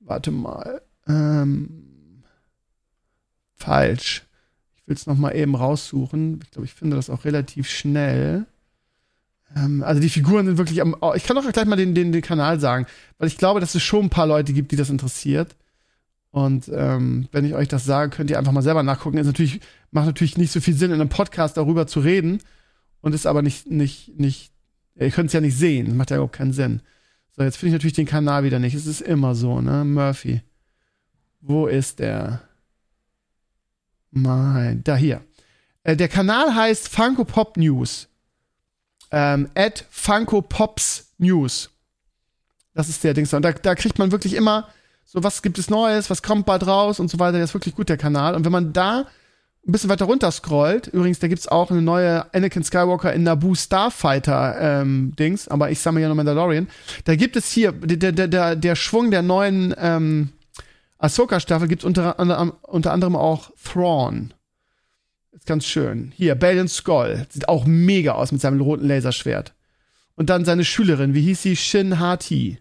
Warte 0.00 0.30
mal, 0.30 0.82
ähm, 1.06 2.24
falsch. 3.54 4.24
Ich 4.84 4.88
will 4.88 4.96
es 4.96 5.06
noch 5.06 5.16
mal 5.16 5.34
eben 5.34 5.54
raussuchen. 5.54 6.40
Ich 6.44 6.50
glaube, 6.50 6.66
ich 6.66 6.74
finde 6.74 6.96
das 6.96 7.08
auch 7.08 7.24
relativ 7.24 7.70
schnell. 7.70 8.44
Ähm, 9.56 9.82
also 9.82 9.98
die 9.98 10.10
Figuren 10.10 10.44
sind 10.44 10.58
wirklich 10.58 10.82
am. 10.82 10.94
Oh, 11.00 11.14
ich 11.16 11.24
kann 11.24 11.38
auch 11.38 11.50
gleich 11.50 11.64
mal 11.64 11.76
den, 11.76 11.94
den, 11.94 12.12
den 12.12 12.20
Kanal 12.20 12.60
sagen, 12.60 12.86
weil 13.16 13.28
ich 13.28 13.38
glaube, 13.38 13.60
dass 13.60 13.74
es 13.74 13.82
schon 13.82 14.04
ein 14.04 14.10
paar 14.10 14.26
Leute 14.26 14.52
gibt, 14.52 14.72
die 14.72 14.76
das 14.76 14.90
interessiert. 14.90 15.56
Und 16.30 16.70
ähm, 16.74 17.28
wenn 17.32 17.46
ich 17.46 17.54
euch 17.54 17.68
das 17.68 17.86
sage, 17.86 18.14
könnt 18.14 18.28
ihr 18.28 18.38
einfach 18.38 18.52
mal 18.52 18.60
selber 18.60 18.82
nachgucken. 18.82 19.16
Ist 19.16 19.26
natürlich, 19.26 19.60
macht 19.90 20.06
natürlich 20.06 20.36
nicht 20.36 20.52
so 20.52 20.60
viel 20.60 20.74
Sinn, 20.74 20.90
in 20.90 21.00
einem 21.00 21.08
Podcast 21.08 21.56
darüber 21.56 21.86
zu 21.86 22.00
reden. 22.00 22.40
Und 23.00 23.14
ist 23.14 23.26
aber 23.26 23.40
nicht, 23.40 23.70
nicht, 23.70 24.18
nicht, 24.18 24.52
ihr 24.96 25.10
könnt 25.10 25.28
es 25.28 25.32
ja 25.32 25.40
nicht 25.40 25.56
sehen. 25.56 25.86
Das 25.86 25.94
macht 25.94 26.10
ja 26.10 26.16
überhaupt 26.16 26.36
keinen 26.36 26.52
Sinn. 26.52 26.82
So, 27.36 27.42
jetzt 27.42 27.56
finde 27.56 27.68
ich 27.68 27.72
natürlich 27.74 27.94
den 27.94 28.06
Kanal 28.06 28.44
wieder 28.44 28.58
nicht. 28.58 28.74
Es 28.74 28.86
ist 28.86 29.00
immer 29.00 29.34
so, 29.34 29.60
ne? 29.60 29.84
Murphy. 29.84 30.42
Wo 31.40 31.66
ist 31.66 31.98
der? 31.98 32.42
Mein, 34.14 34.82
da 34.84 34.96
hier. 34.96 35.20
Äh, 35.82 35.96
der 35.96 36.08
Kanal 36.08 36.54
heißt 36.54 36.88
Funko 36.88 37.24
Pop 37.24 37.56
News. 37.56 38.08
Ähm, 39.10 39.48
at 39.54 39.84
Funko 39.90 40.40
Pops 40.42 41.12
News. 41.18 41.70
Das 42.74 42.88
ist 42.88 43.04
der 43.04 43.14
Dings. 43.14 43.32
Und 43.34 43.42
da, 43.42 43.52
da 43.52 43.74
kriegt 43.74 43.98
man 43.98 44.12
wirklich 44.12 44.34
immer 44.34 44.68
so, 45.04 45.22
was 45.22 45.42
gibt 45.42 45.58
es 45.58 45.70
Neues, 45.70 46.10
was 46.10 46.22
kommt 46.22 46.46
bald 46.46 46.66
raus 46.66 46.98
und 46.98 47.10
so 47.10 47.18
weiter. 47.18 47.34
Der 47.34 47.44
ist 47.44 47.54
wirklich 47.54 47.74
gut, 47.74 47.88
der 47.88 47.96
Kanal. 47.96 48.34
Und 48.34 48.44
wenn 48.44 48.52
man 48.52 48.72
da 48.72 49.06
ein 49.66 49.72
bisschen 49.72 49.90
weiter 49.90 50.04
runter 50.04 50.30
scrollt, 50.30 50.88
übrigens, 50.88 51.18
da 51.18 51.28
gibt 51.28 51.40
es 51.40 51.48
auch 51.48 51.70
eine 51.70 51.82
neue 51.82 52.32
Anakin 52.34 52.64
Skywalker 52.64 53.12
in 53.12 53.22
Naboo 53.22 53.54
Starfighter 53.54 54.56
ähm, 54.60 55.14
Dings, 55.18 55.48
aber 55.48 55.70
ich 55.70 55.78
sammle 55.78 56.02
ja 56.02 56.08
nur 56.08 56.16
Mandalorian. 56.16 56.68
Da 57.04 57.16
gibt 57.16 57.36
es 57.36 57.50
hier 57.50 57.72
der, 57.72 58.12
der, 58.12 58.28
der, 58.28 58.56
der 58.56 58.76
Schwung 58.76 59.10
der 59.10 59.22
neuen 59.22 59.74
ähm, 59.78 60.32
Ahsoka-Staffel 61.04 61.68
gibt 61.68 61.82
es 61.82 61.86
unter, 61.86 62.18
unter 62.62 62.92
anderem 62.92 63.14
auch 63.14 63.50
Thrawn. 63.62 64.32
Ist 65.32 65.46
ganz 65.46 65.66
schön. 65.66 66.12
Hier, 66.16 66.34
Balin 66.34 66.68
Skull. 66.68 67.26
Sieht 67.28 67.48
auch 67.48 67.66
mega 67.66 68.12
aus 68.12 68.32
mit 68.32 68.40
seinem 68.40 68.60
roten 68.60 68.88
Laserschwert. 68.88 69.54
Und 70.16 70.30
dann 70.30 70.44
seine 70.44 70.64
Schülerin, 70.64 71.14
wie 71.14 71.22
hieß 71.22 71.42
sie? 71.42 71.56
Shin 71.56 71.98
Hati. 71.98 72.58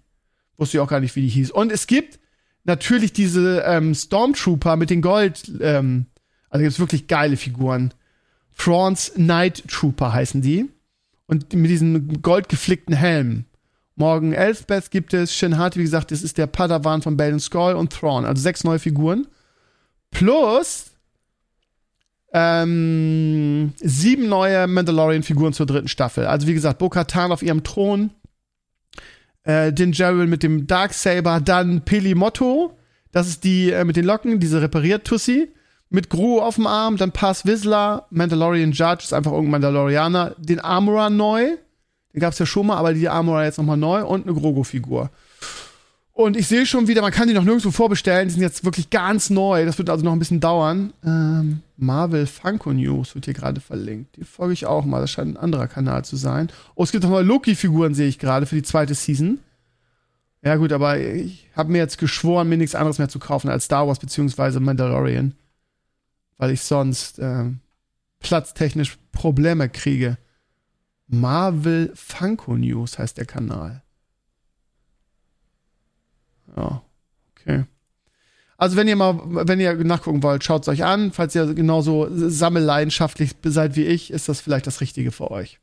Wusste 0.57 0.77
ich 0.77 0.81
auch 0.81 0.89
gar 0.89 0.99
nicht, 0.99 1.15
wie 1.15 1.21
die 1.21 1.29
hieß. 1.29 1.51
Und 1.51 1.71
es 1.71 1.87
gibt 1.87 2.19
natürlich 2.65 3.13
diese 3.13 3.61
ähm, 3.61 3.95
Stormtrooper 3.95 4.75
mit 4.75 4.89
den 4.89 5.01
Gold. 5.01 5.51
Ähm, 5.61 6.07
also 6.49 6.63
gibt 6.63 6.73
es 6.73 6.79
wirklich 6.79 7.07
geile 7.07 7.37
Figuren. 7.37 7.93
Thrawns 8.57 9.13
Night 9.15 9.63
Trooper 9.69 10.11
heißen 10.11 10.41
die. 10.41 10.69
Und 11.27 11.53
mit 11.53 11.71
diesen 11.71 12.21
goldgeflickten 12.21 12.95
Helmen. 12.95 13.45
Morgen 13.95 14.33
Elspeth 14.33 14.89
gibt 14.89 15.13
es, 15.13 15.35
Shin 15.35 15.57
Hati, 15.57 15.79
wie 15.79 15.83
gesagt, 15.83 16.11
das 16.11 16.23
ist 16.23 16.37
der 16.37 16.47
Padawan 16.47 17.01
von 17.01 17.15
Balin 17.15 17.39
Skull 17.39 17.73
und 17.73 17.93
Thrawn. 17.93 18.25
Also 18.25 18.41
sechs 18.41 18.63
neue 18.63 18.79
Figuren. 18.79 19.27
Plus 20.09 20.93
ähm, 22.33 23.73
sieben 23.77 24.27
neue 24.27 24.67
Mandalorian-Figuren 24.67 25.53
zur 25.53 25.67
dritten 25.67 25.87
Staffel. 25.87 26.25
Also 26.25 26.47
wie 26.47 26.55
gesagt, 26.55 26.79
Bo-Katan 26.79 27.31
auf 27.31 27.43
ihrem 27.43 27.63
Thron, 27.63 28.09
äh, 29.43 29.71
Din 29.71 29.91
Djarin 29.91 30.29
mit 30.29 30.41
dem 30.41 30.65
Darksaber, 30.65 31.39
dann 31.39 31.81
Pelimotto, 31.81 32.75
das 33.11 33.27
ist 33.27 33.43
die 33.43 33.69
äh, 33.71 33.85
mit 33.85 33.95
den 33.95 34.05
Locken, 34.05 34.39
diese 34.39 34.63
repariert 34.63 35.05
Tussi, 35.05 35.53
mit 35.89 36.09
Gru 36.09 36.41
auf 36.41 36.55
dem 36.55 36.65
Arm, 36.65 36.97
dann 36.97 37.11
Pass 37.11 37.45
Whistler, 37.45 38.07
Mandalorian 38.09 38.71
Judge, 38.71 39.03
ist 39.03 39.13
einfach 39.13 39.31
irgendein 39.31 39.61
Mandalorianer, 39.61 40.35
den 40.39 40.59
Armorer 40.59 41.11
neu, 41.11 41.51
den 42.13 42.19
gab 42.19 42.33
es 42.33 42.39
ja 42.39 42.45
schon 42.45 42.67
mal, 42.67 42.77
aber 42.77 42.93
die 42.93 43.09
Armorer 43.09 43.45
jetzt 43.45 43.57
nochmal 43.57 43.77
neu 43.77 44.05
und 44.05 44.27
eine 44.27 44.33
Grogo-Figur. 44.33 45.09
Und 46.15 46.37
ich 46.37 46.47
sehe 46.47 46.67
schon 46.67 46.87
wieder, 46.87 47.01
man 47.01 47.11
kann 47.11 47.27
die 47.27 47.33
noch 47.33 47.43
nirgendwo 47.43 47.71
vorbestellen. 47.71 48.27
Die 48.27 48.35
sind 48.35 48.43
jetzt 48.43 48.63
wirklich 48.63 48.91
ganz 48.91 49.31
neu. 49.31 49.65
Das 49.65 49.79
wird 49.79 49.89
also 49.89 50.05
noch 50.05 50.13
ein 50.13 50.19
bisschen 50.19 50.39
dauern. 50.39 50.93
Ähm, 51.03 51.61
Marvel 51.75 52.27
Funko 52.27 52.71
News 52.71 53.15
wird 53.15 53.25
hier 53.25 53.33
gerade 53.33 53.59
verlinkt. 53.59 54.15
Die 54.17 54.23
folge 54.23 54.53
ich 54.53 54.67
auch 54.67 54.85
mal. 54.85 55.01
Das 55.01 55.09
scheint 55.09 55.35
ein 55.35 55.37
anderer 55.37 55.67
Kanal 55.67 56.05
zu 56.05 56.15
sein. 56.15 56.49
Oh, 56.75 56.83
es 56.83 56.91
gibt 56.91 57.03
noch 57.03 57.09
neue 57.09 57.23
Loki-Figuren, 57.23 57.95
sehe 57.95 58.07
ich 58.07 58.19
gerade, 58.19 58.45
für 58.45 58.55
die 58.55 58.61
zweite 58.61 58.93
Season. 58.93 59.39
Ja, 60.43 60.57
gut, 60.57 60.71
aber 60.71 60.99
ich 60.99 61.49
habe 61.55 61.71
mir 61.71 61.79
jetzt 61.79 61.97
geschworen, 61.97 62.47
mir 62.47 62.57
nichts 62.57 62.75
anderes 62.75 62.99
mehr 62.99 63.09
zu 63.09 63.17
kaufen 63.17 63.49
als 63.49 63.65
Star 63.65 63.87
Wars 63.87 63.97
bzw. 63.97 64.59
Mandalorian. 64.59 65.33
Weil 66.37 66.51
ich 66.51 66.61
sonst 66.61 67.17
äh, 67.17 67.45
platztechnisch 68.19 68.99
Probleme 69.11 69.67
kriege. 69.67 70.17
Marvel 71.13 71.91
Funko 71.95 72.57
News 72.57 72.97
heißt 72.97 73.17
der 73.17 73.25
Kanal. 73.25 73.83
Ja, 76.55 76.81
okay. 77.31 77.65
Also 78.57 78.77
wenn 78.77 78.87
ihr 78.87 78.95
mal, 78.95 79.19
wenn 79.25 79.59
ihr 79.59 79.75
nachgucken 79.83 80.23
wollt, 80.23 80.43
schaut 80.43 80.63
es 80.63 80.67
euch 80.67 80.83
an. 80.83 81.11
Falls 81.11 81.35
ihr 81.35 81.53
genauso 81.53 82.07
sammelleidenschaftlich 82.09 83.35
seid 83.43 83.75
wie 83.75 83.85
ich, 83.85 84.11
ist 84.11 84.29
das 84.29 84.41
vielleicht 84.41 84.67
das 84.67 84.81
Richtige 84.81 85.11
für 85.11 85.31
euch. 85.31 85.59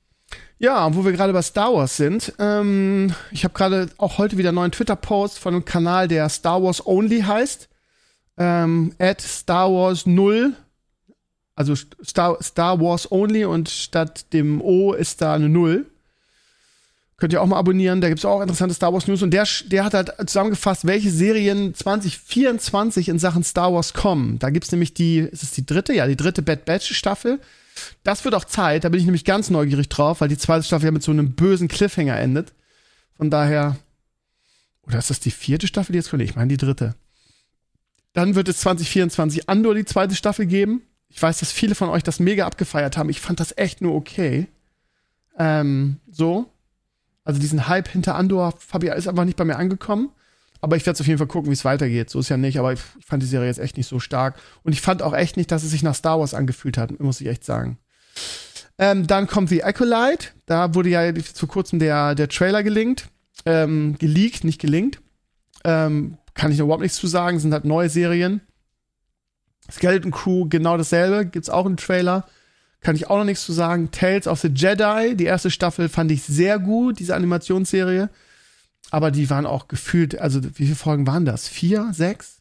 Ja, 0.59 0.95
wo 0.95 1.05
wir 1.05 1.13
gerade 1.13 1.33
bei 1.33 1.43
Star 1.43 1.73
Wars 1.73 1.97
sind, 1.97 2.35
ähm, 2.39 3.15
ich 3.31 3.45
habe 3.45 3.55
gerade 3.55 3.89
auch 3.97 4.19
heute 4.19 4.37
wieder 4.37 4.51
einen 4.51 4.57
neuen 4.57 4.73
Twitter-Post 4.73 5.39
von 5.39 5.55
einem 5.55 5.65
Kanal, 5.65 6.07
der 6.07 6.29
Star 6.29 6.63
Wars 6.63 6.87
Only 6.87 7.23
heißt. 7.23 7.69
Ähm, 8.37 8.95
at 8.99 9.21
Star 9.21 9.73
Wars 9.73 10.07
0. 10.07 10.55
Also 11.61 11.75
Star, 11.75 12.43
Star 12.43 12.81
Wars 12.81 13.13
Only 13.13 13.45
und 13.45 13.69
statt 13.69 14.33
dem 14.33 14.63
O 14.63 14.95
ist 14.95 15.21
da 15.21 15.35
eine 15.35 15.51
0. 15.51 15.85
Könnt 17.19 17.35
ihr 17.35 17.43
auch 17.43 17.47
mal 17.47 17.59
abonnieren. 17.59 18.01
Da 18.01 18.09
gibt 18.09 18.21
es 18.21 18.25
auch 18.25 18.41
interessante 18.41 18.75
Star 18.75 18.95
Wars 18.95 19.07
News. 19.07 19.21
Und 19.21 19.33
der, 19.33 19.47
der 19.67 19.85
hat 19.85 19.93
halt 19.93 20.11
zusammengefasst, 20.25 20.87
welche 20.87 21.11
Serien 21.11 21.75
2024 21.75 23.11
in 23.11 23.19
Sachen 23.19 23.45
Star 23.45 23.75
Wars 23.75 23.93
kommen. 23.93 24.39
Da 24.39 24.49
gibt 24.49 24.65
es 24.65 24.73
nämlich 24.73 24.95
die, 24.95 25.19
ist 25.19 25.43
es 25.43 25.51
die 25.51 25.67
dritte? 25.67 25.93
Ja, 25.93 26.07
die 26.07 26.17
dritte 26.17 26.41
Bad 26.41 26.65
Batch 26.65 26.95
Staffel. 26.95 27.41
Das 28.05 28.25
wird 28.25 28.35
auch 28.35 28.47
Zeit. 28.47 28.85
Da 28.85 28.89
bin 28.89 28.99
ich 28.99 29.05
nämlich 29.05 29.27
ganz 29.27 29.51
neugierig 29.51 29.91
drauf, 29.91 30.23
weil 30.23 30.29
die 30.29 30.39
zweite 30.39 30.65
Staffel 30.65 30.87
ja 30.87 30.93
mit 30.93 31.03
so 31.03 31.13
einem 31.13 31.33
bösen 31.33 31.69
Cliffhanger 31.69 32.17
endet. 32.17 32.55
Von 33.19 33.29
daher, 33.29 33.77
oder 34.87 34.99
ist 34.99 35.11
das 35.11 35.21
die 35.21 35.31
vierte 35.31 35.67
Staffel, 35.67 35.93
die 35.93 35.99
jetzt 35.99 36.09
kommt? 36.09 36.23
Ich 36.23 36.37
meine 36.37 36.49
die 36.49 36.57
dritte. 36.57 36.95
Dann 38.15 38.35
wird 38.35 38.49
es 38.49 38.61
2024 38.61 39.47
Andor 39.51 39.75
die 39.75 39.85
zweite 39.85 40.15
Staffel 40.15 40.47
geben. 40.47 40.85
Ich 41.11 41.21
weiß, 41.21 41.41
dass 41.41 41.53
viele 41.53 41.75
von 41.75 41.89
euch 41.89 42.03
das 42.03 42.21
mega 42.21 42.47
abgefeiert 42.47 42.97
haben. 42.97 43.11
Ich 43.11 43.21
fand 43.21 43.41
das 43.41 43.57
echt 43.57 43.81
nur 43.81 43.95
okay. 43.95 44.47
Ähm, 45.39 45.97
so. 46.11 46.47
Also 47.25 47.41
diesen 47.41 47.69
Hype 47.69 47.89
hinter 47.89 48.15
Andor 48.15 48.55
Fabia 48.59 48.95
ist 48.95 49.09
einfach 49.09 49.25
nicht 49.25 49.37
bei 49.37 49.45
mir 49.45 49.57
angekommen. 49.57 50.11
Aber 50.61 50.77
ich 50.77 50.87
werde 50.87 51.01
auf 51.01 51.07
jeden 51.07 51.19
Fall 51.19 51.27
gucken, 51.27 51.51
wie 51.51 51.55
es 51.55 51.65
weitergeht. 51.65 52.11
So 52.11 52.21
ist 52.21 52.29
ja 52.29 52.37
nicht, 52.37 52.59
aber 52.59 52.73
ich, 52.73 52.81
ich, 52.99 53.07
fand 53.07 53.23
die 53.23 53.27
Serie 53.27 53.49
jetzt 53.49 53.59
echt 53.59 53.77
nicht 53.77 53.87
so 53.87 53.99
stark. 53.99 54.39
Und 54.63 54.73
ich 54.73 54.81
fand 54.81 55.03
auch 55.03 55.15
echt 55.15 55.37
nicht, 55.37 55.51
dass 55.51 55.63
es 55.63 55.71
sich 55.71 55.83
nach 55.83 55.95
Star 55.95 56.21
Wars 56.21 56.35
angefühlt 56.35 56.77
hat, 56.77 56.99
muss 57.01 57.21
ich 57.21 57.29
echt 57.29 57.45
sagen. 57.45 57.79
Ähm, 58.79 59.07
dann 59.07 59.27
kommt 59.27 59.49
The 59.49 59.65
Acolyte. 59.65 60.29
Da 60.47 60.75
wurde 60.75 60.91
ja 60.91 61.13
vor 61.35 61.49
kurzem 61.49 61.79
der, 61.79 62.15
der 62.15 62.29
Trailer 62.29 62.63
gelinkt. 62.63 63.09
Ähm, 63.47 63.97
geleakt, 63.99 64.45
nicht 64.45 64.61
gelinkt. 64.61 65.01
Ähm, 65.65 66.19
kann 66.35 66.53
ich 66.53 66.59
überhaupt 66.59 66.83
nichts 66.83 66.99
zu 66.99 67.07
sagen. 67.07 67.39
Sind 67.39 67.53
halt 67.53 67.65
neue 67.65 67.89
Serien. 67.89 68.43
Skeleton 69.71 70.11
Crew, 70.11 70.47
genau 70.49 70.77
dasselbe. 70.77 71.27
Gibt's 71.27 71.51
auch 71.51 71.67
einen 71.67 71.77
Trailer. 71.77 72.27
Kann 72.81 72.97
ich 72.97 73.09
auch 73.11 73.19
noch 73.19 73.25
nichts 73.25 73.45
zu 73.45 73.53
sagen. 73.53 73.91
Tales 73.91 74.27
of 74.27 74.41
the 74.41 74.49
Jedi, 74.49 75.15
die 75.17 75.25
erste 75.25 75.51
Staffel 75.51 75.89
fand 75.89 76.11
ich 76.11 76.23
sehr 76.23 76.59
gut, 76.59 76.99
diese 76.99 77.15
Animationsserie. 77.15 78.09
Aber 78.91 79.11
die 79.11 79.29
waren 79.31 79.47
auch 79.47 79.69
gefühlt, 79.69 80.19
also 80.19 80.43
wie 80.43 80.65
viele 80.65 80.75
Folgen 80.75 81.07
waren 81.07 81.25
das? 81.25 81.49
Vier, 81.49 81.91
sechs? 81.93 82.41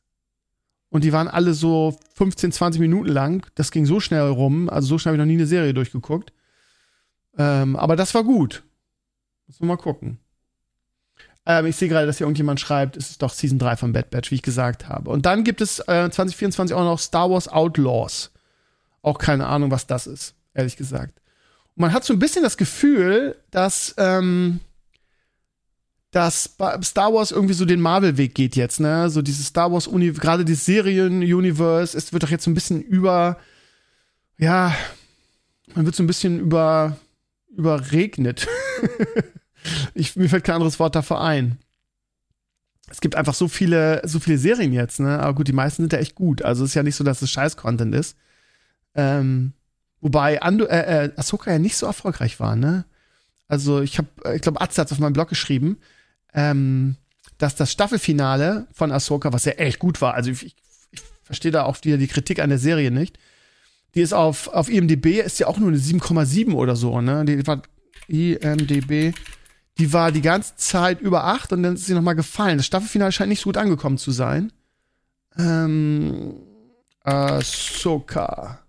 Und 0.90 1.04
die 1.04 1.14
waren 1.14 1.28
alle 1.28 1.54
so 1.54 2.00
15, 2.16 2.52
20 2.52 2.82
Minuten 2.82 3.10
lang. 3.10 3.46
Das 3.56 3.72
ging 3.72 3.86
so 3.86 4.00
schnell 4.00 4.22
rum. 4.22 4.70
Also 4.70 4.88
so 4.88 4.98
schnell 4.98 5.12
habe 5.12 5.18
ich 5.18 5.26
noch 5.26 5.32
nie 5.32 5.38
eine 5.38 5.46
Serie 5.46 5.74
durchgeguckt. 5.74 6.34
Ähm, 7.38 7.76
aber 7.76 7.96
das 7.96 8.16
war 8.16 8.24
gut. 8.24 8.64
Müssen 9.48 9.62
wir 9.62 9.68
mal 9.68 9.78
gucken. 9.78 10.20
Ähm, 11.50 11.66
ich 11.66 11.78
sehe 11.78 11.90
gerade, 11.90 12.06
dass 12.06 12.20
hier 12.20 12.28
irgendjemand 12.28 12.60
schreibt, 12.60 12.96
es 12.96 13.10
ist 13.10 13.24
doch 13.24 13.34
Season 13.34 13.58
3 13.58 13.76
von 13.76 13.92
Bad 13.92 14.12
Batch, 14.12 14.30
wie 14.30 14.36
ich 14.36 14.44
gesagt 14.44 14.88
habe. 14.88 15.10
Und 15.10 15.26
dann 15.26 15.44
gibt 15.44 15.62
es 15.62 15.80
äh, 15.80 16.08
2024 16.12 16.76
auch 16.76 16.84
noch 16.84 17.00
Star 17.00 17.32
Wars 17.32 17.48
Outlaws. 17.48 18.30
Auch 19.02 19.18
keine 19.18 19.48
Ahnung, 19.48 19.72
was 19.72 19.88
das 19.88 20.06
ist, 20.06 20.36
ehrlich 20.54 20.78
gesagt. 20.78 21.20
Und 21.76 21.82
man 21.82 21.92
hat 21.92 22.04
so 22.04 22.14
ein 22.14 22.20
bisschen 22.20 22.44
das 22.44 22.56
Gefühl, 22.56 23.36
dass, 23.50 23.96
ähm, 23.98 24.60
dass 26.12 26.56
Star 26.84 27.16
Wars 27.16 27.32
irgendwie 27.32 27.56
so 27.56 27.66
den 27.66 27.82
Marvel-Weg 27.82 28.36
geht 28.36 28.56
jetzt, 28.56 28.80
ne? 28.80 29.10
So 29.10 29.24
dieses 29.24 29.48
Star 29.48 29.72
Wars, 29.72 29.90
gerade 30.20 30.46
dieses 30.46 30.66
Serien-Universe, 30.66 31.98
es 31.98 32.14
wird 32.14 32.22
doch 32.22 32.30
jetzt 32.30 32.44
so 32.44 32.52
ein 32.52 32.56
bisschen 32.56 32.80
über, 32.80 33.40
ja, 34.38 34.76
man 35.74 35.86
wird 35.86 35.96
so 35.96 36.04
ein 36.04 36.08
bisschen 36.08 36.40
über, 36.40 36.96
überregnet. 37.58 38.48
ich, 39.94 40.16
mir 40.16 40.30
fällt 40.30 40.44
kein 40.44 40.56
anderes 40.56 40.80
Wort 40.80 40.96
dafür 40.96 41.22
ein. 41.22 41.58
Es 42.90 43.02
gibt 43.02 43.16
einfach 43.16 43.36
so 43.36 43.48
viele, 43.48 44.02
so 44.06 44.20
viele 44.20 44.38
Serien 44.38 44.74
jetzt, 44.74 45.00
ne? 45.00 45.20
Aber 45.20 45.36
gut, 45.36 45.48
die 45.48 45.54
meisten 45.54 45.84
sind 45.84 45.94
ja 45.94 46.00
echt 46.00 46.16
gut. 46.16 46.42
Also 46.42 46.64
es 46.64 46.72
ist 46.72 46.76
ja 46.76 46.84
nicht 46.84 46.96
so, 46.96 47.04
dass 47.04 47.22
es 47.22 47.30
Scheiß-Content 47.30 47.94
ist. 47.94 48.18
Ähm, 48.96 49.54
wobei 50.02 50.42
Ando, 50.42 50.66
äh, 50.66 51.06
äh, 51.06 51.12
Ahsoka 51.16 51.52
ja 51.52 51.60
nicht 51.60 51.78
so 51.78 51.86
erfolgreich 51.86 52.40
war, 52.40 52.56
ne? 52.56 52.86
Also 53.48 53.82
ich 53.82 53.98
habe, 53.98 54.08
äh, 54.26 54.36
ich 54.36 54.42
glaube, 54.42 54.62
Atze 54.62 54.82
hat 54.82 54.92
auf 54.92 55.00
meinem 55.00 55.14
Blog 55.14 55.30
geschrieben, 55.30 55.78
ähm, 56.34 56.96
dass 57.38 57.56
das 57.56 57.72
Staffelfinale 57.72 58.68
von 58.74 58.92
Ahsoka, 58.92 59.34
was 59.34 59.46
ja 59.46 59.54
echt 59.54 59.80
gut 59.80 60.02
war, 60.02 60.16
also 60.16 60.32
ich, 60.32 60.46
ich, 60.48 60.56
ich 60.92 61.02
verstehe 61.24 61.52
da 61.52 61.64
auch 61.64 61.78
wieder 61.84 61.98
die 61.98 62.08
Kritik 62.08 62.40
an 62.40 62.50
der 62.50 62.60
Serie 62.60 62.92
nicht. 62.92 63.20
Die 63.96 64.02
ist 64.02 64.14
auf, 64.14 64.48
auf 64.50 64.70
IMDb, 64.70 65.20
ist 65.20 65.40
ja 65.40 65.48
auch 65.48 65.58
nur 65.58 65.70
eine 65.70 65.78
7,7 65.78 66.54
oder 66.54 66.76
so, 66.76 67.02
ne? 67.02 67.26
Die 67.26 67.46
war 67.46 67.62
IMDb, 68.08 69.16
die 69.80 69.94
war 69.94 70.12
die 70.12 70.22
ganze 70.22 70.56
Zeit 70.58 71.00
über 71.00 71.24
8 71.24 71.54
und 71.54 71.64
dann 71.64 71.76
ist 71.76 71.86
sie 71.86 71.94
nochmal 71.94 72.16
gefallen. 72.16 72.58
Das 72.58 72.66
Staffelfinale 72.66 73.14
scheint 73.14 73.30
nicht 73.30 73.40
so 73.40 73.50
gut 73.50 73.58
angekommen 73.58 73.98
zu 73.98 74.12
sein. 74.12 74.52
Ähm, 75.38 76.36
Ahsoka. 77.04 78.60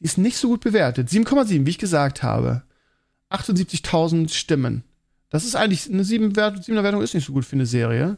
Die 0.00 0.04
ist 0.04 0.16
nicht 0.16 0.38
so 0.38 0.48
gut 0.48 0.60
bewertet. 0.60 1.10
7,7, 1.10 1.66
wie 1.66 1.70
ich 1.70 1.78
gesagt 1.78 2.22
habe. 2.22 2.62
78.000 3.30 4.32
Stimmen. 4.32 4.84
Das 5.28 5.44
ist 5.44 5.54
eigentlich 5.54 5.90
eine 5.90 6.02
7er 6.02 6.36
Wertung 6.82 7.02
ist 7.02 7.14
nicht 7.14 7.26
so 7.26 7.32
gut 7.32 7.44
für 7.44 7.56
eine 7.56 7.66
Serie. 7.66 8.16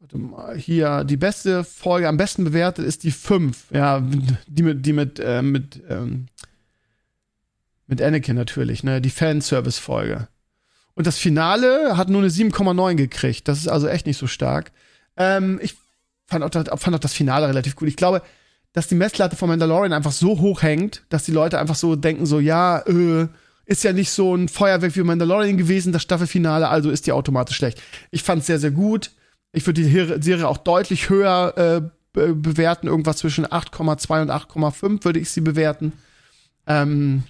Warte 0.00 0.18
mal, 0.18 0.56
hier, 0.56 1.04
die 1.04 1.16
beste 1.16 1.62
Folge, 1.62 2.08
am 2.08 2.16
besten 2.16 2.44
bewertet 2.44 2.84
ist 2.84 3.04
die 3.04 3.12
5. 3.12 3.70
Ja, 3.70 4.02
die 4.46 4.62
mit, 4.62 4.84
die 4.84 4.92
mit, 4.92 5.20
äh, 5.20 5.42
mit, 5.42 5.82
ähm, 5.88 6.26
mit 7.86 8.02
Anakin 8.02 8.34
natürlich, 8.34 8.82
ne? 8.82 9.00
Die 9.00 9.10
Fanservice-Folge. 9.10 10.28
Und 10.96 11.06
das 11.06 11.18
Finale 11.18 11.96
hat 11.96 12.08
nur 12.08 12.22
eine 12.22 12.30
7,9 12.30 12.94
gekriegt. 12.94 13.46
Das 13.48 13.58
ist 13.58 13.68
also 13.68 13.86
echt 13.86 14.06
nicht 14.06 14.16
so 14.16 14.26
stark. 14.26 14.72
Ähm, 15.16 15.60
ich 15.62 15.76
fand 16.26 16.42
auch, 16.42 16.50
das, 16.50 16.68
fand 16.80 16.96
auch 16.96 17.00
das 17.00 17.12
Finale 17.12 17.46
relativ 17.46 17.76
gut. 17.76 17.86
Ich 17.86 17.96
glaube, 17.96 18.22
dass 18.72 18.88
die 18.88 18.94
Messlatte 18.94 19.36
von 19.36 19.48
Mandalorian 19.50 19.92
einfach 19.92 20.12
so 20.12 20.40
hoch 20.40 20.62
hängt, 20.62 21.04
dass 21.10 21.24
die 21.24 21.32
Leute 21.32 21.58
einfach 21.58 21.74
so 21.74 21.96
denken, 21.96 22.24
so, 22.26 22.40
ja, 22.40 22.78
äh, 22.80 23.28
ist 23.66 23.84
ja 23.84 23.92
nicht 23.92 24.10
so 24.10 24.34
ein 24.34 24.48
Feuerwerk 24.48 24.96
wie 24.96 25.02
Mandalorian 25.02 25.58
gewesen, 25.58 25.92
das 25.92 26.02
Staffelfinale, 26.02 26.68
also 26.68 26.90
ist 26.90 27.06
die 27.06 27.12
automatisch 27.12 27.56
schlecht. 27.56 27.82
Ich 28.10 28.22
fand's 28.22 28.46
sehr, 28.46 28.58
sehr 28.58 28.70
gut. 28.70 29.10
Ich 29.52 29.66
würde 29.66 29.82
die 29.82 30.22
Serie 30.22 30.48
auch 30.48 30.58
deutlich 30.58 31.10
höher 31.10 31.54
äh, 31.56 31.80
bewerten, 32.12 32.86
irgendwas 32.86 33.18
zwischen 33.18 33.46
8,2 33.46 34.22
und 34.22 34.30
8,5 34.30 35.04
würde 35.04 35.20
ich 35.20 35.30
sie 35.30 35.42
bewerten. 35.42 35.92
Ähm, 36.66 37.24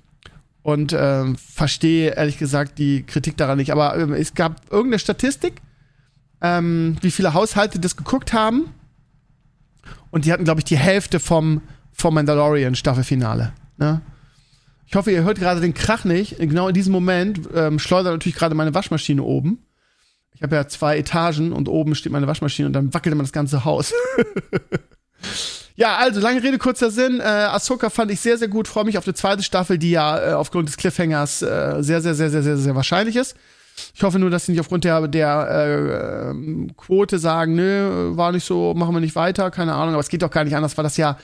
und 0.66 0.92
äh, 0.92 1.33
verstehe 1.37 2.16
ehrlich 2.16 2.38
gesagt 2.38 2.81
die 2.81 3.05
Kritik 3.05 3.37
daran 3.37 3.57
nicht. 3.59 3.70
Aber 3.70 3.96
äh, 3.96 4.20
es 4.20 4.35
gab 4.35 4.62
irgendeine 4.68 4.98
Statistik, 4.98 5.62
ähm, 6.40 6.96
wie 7.02 7.12
viele 7.12 7.35
Haushalte 7.35 7.79
das 7.79 7.96
geguckt 7.96 8.33
haben. 8.33 8.74
Und 10.11 10.24
die 10.24 10.33
hatten, 10.33 10.42
glaube 10.42 10.59
ich, 10.59 10.64
die 10.64 10.76
Hälfte 10.76 11.20
vom, 11.20 11.62
vom 11.92 12.14
Mandalorian 12.14 12.74
Staffelfinale. 12.74 13.52
Ne? 13.76 14.00
Ich 14.88 14.96
hoffe, 14.96 15.12
ihr 15.12 15.22
hört 15.22 15.38
gerade 15.38 15.61
den 15.61 15.72
Krach 15.72 16.05
nicht. 16.05 16.37
Genau 16.40 16.66
in 16.66 16.74
diesem 16.74 16.92
Moment 16.92 17.42
ähm, 17.55 17.79
schleudert 17.79 18.14
natürlich 18.14 18.37
gerade 18.37 18.57
meine 18.57 18.74
Waschmaschine 18.74 19.22
oben. 19.22 19.61
Ich 20.35 20.42
habe 20.42 20.57
ja 20.57 20.66
zwei 20.66 20.98
Etagen 20.98 21.52
und 21.52 21.68
oben 21.68 21.94
steht 21.94 22.11
meine 22.11 22.26
Waschmaschine 22.26 22.66
und 22.66 22.72
dann 22.72 22.92
wackelt 22.92 23.12
immer 23.12 23.22
das 23.22 23.33
ganze 23.33 23.64
Haus. 23.64 23.94
ja, 25.76 25.96
also 25.96 26.20
lange 26.20 26.42
Rede, 26.42 26.58
kurzer 26.58 26.90
Sinn. 26.90 27.20
Äh, 27.20 27.24
Ahsoka 27.24 27.90
fand 27.90 28.10
ich 28.10 28.20
sehr, 28.20 28.38
sehr 28.38 28.48
gut. 28.48 28.66
Freue 28.66 28.84
mich 28.84 28.96
auf 28.96 29.04
die 29.04 29.12
zweite 29.12 29.42
Staffel, 29.42 29.78
die 29.78 29.90
ja 29.90 30.30
äh, 30.30 30.32
aufgrund 30.32 30.68
des 30.68 30.78
Cliffhangers 30.78 31.42
äh, 31.42 31.76
sehr, 31.80 32.00
sehr, 32.00 32.14
sehr, 32.14 32.30
sehr, 32.30 32.42
sehr, 32.42 32.56
sehr 32.56 32.74
wahrscheinlich 32.74 33.14
ist. 33.14 33.36
Ich 33.94 34.02
hoffe 34.02 34.18
nur, 34.18 34.30
dass 34.30 34.46
sie 34.46 34.52
nicht 34.52 34.60
aufgrund 34.60 34.84
der, 34.84 35.06
der 35.06 36.32
äh, 36.32 36.72
Quote 36.78 37.18
sagen, 37.18 37.54
nö, 37.54 38.16
war 38.16 38.32
nicht 38.32 38.46
so, 38.46 38.72
machen 38.74 38.94
wir 38.94 39.00
nicht 39.00 39.16
weiter, 39.16 39.50
keine 39.50 39.74
Ahnung. 39.74 39.94
Aber 39.94 40.00
es 40.00 40.08
geht 40.08 40.22
doch 40.22 40.30
gar 40.30 40.44
nicht 40.44 40.56
anders, 40.56 40.76
weil 40.78 40.82
das 40.82 40.96
ja 40.96 41.18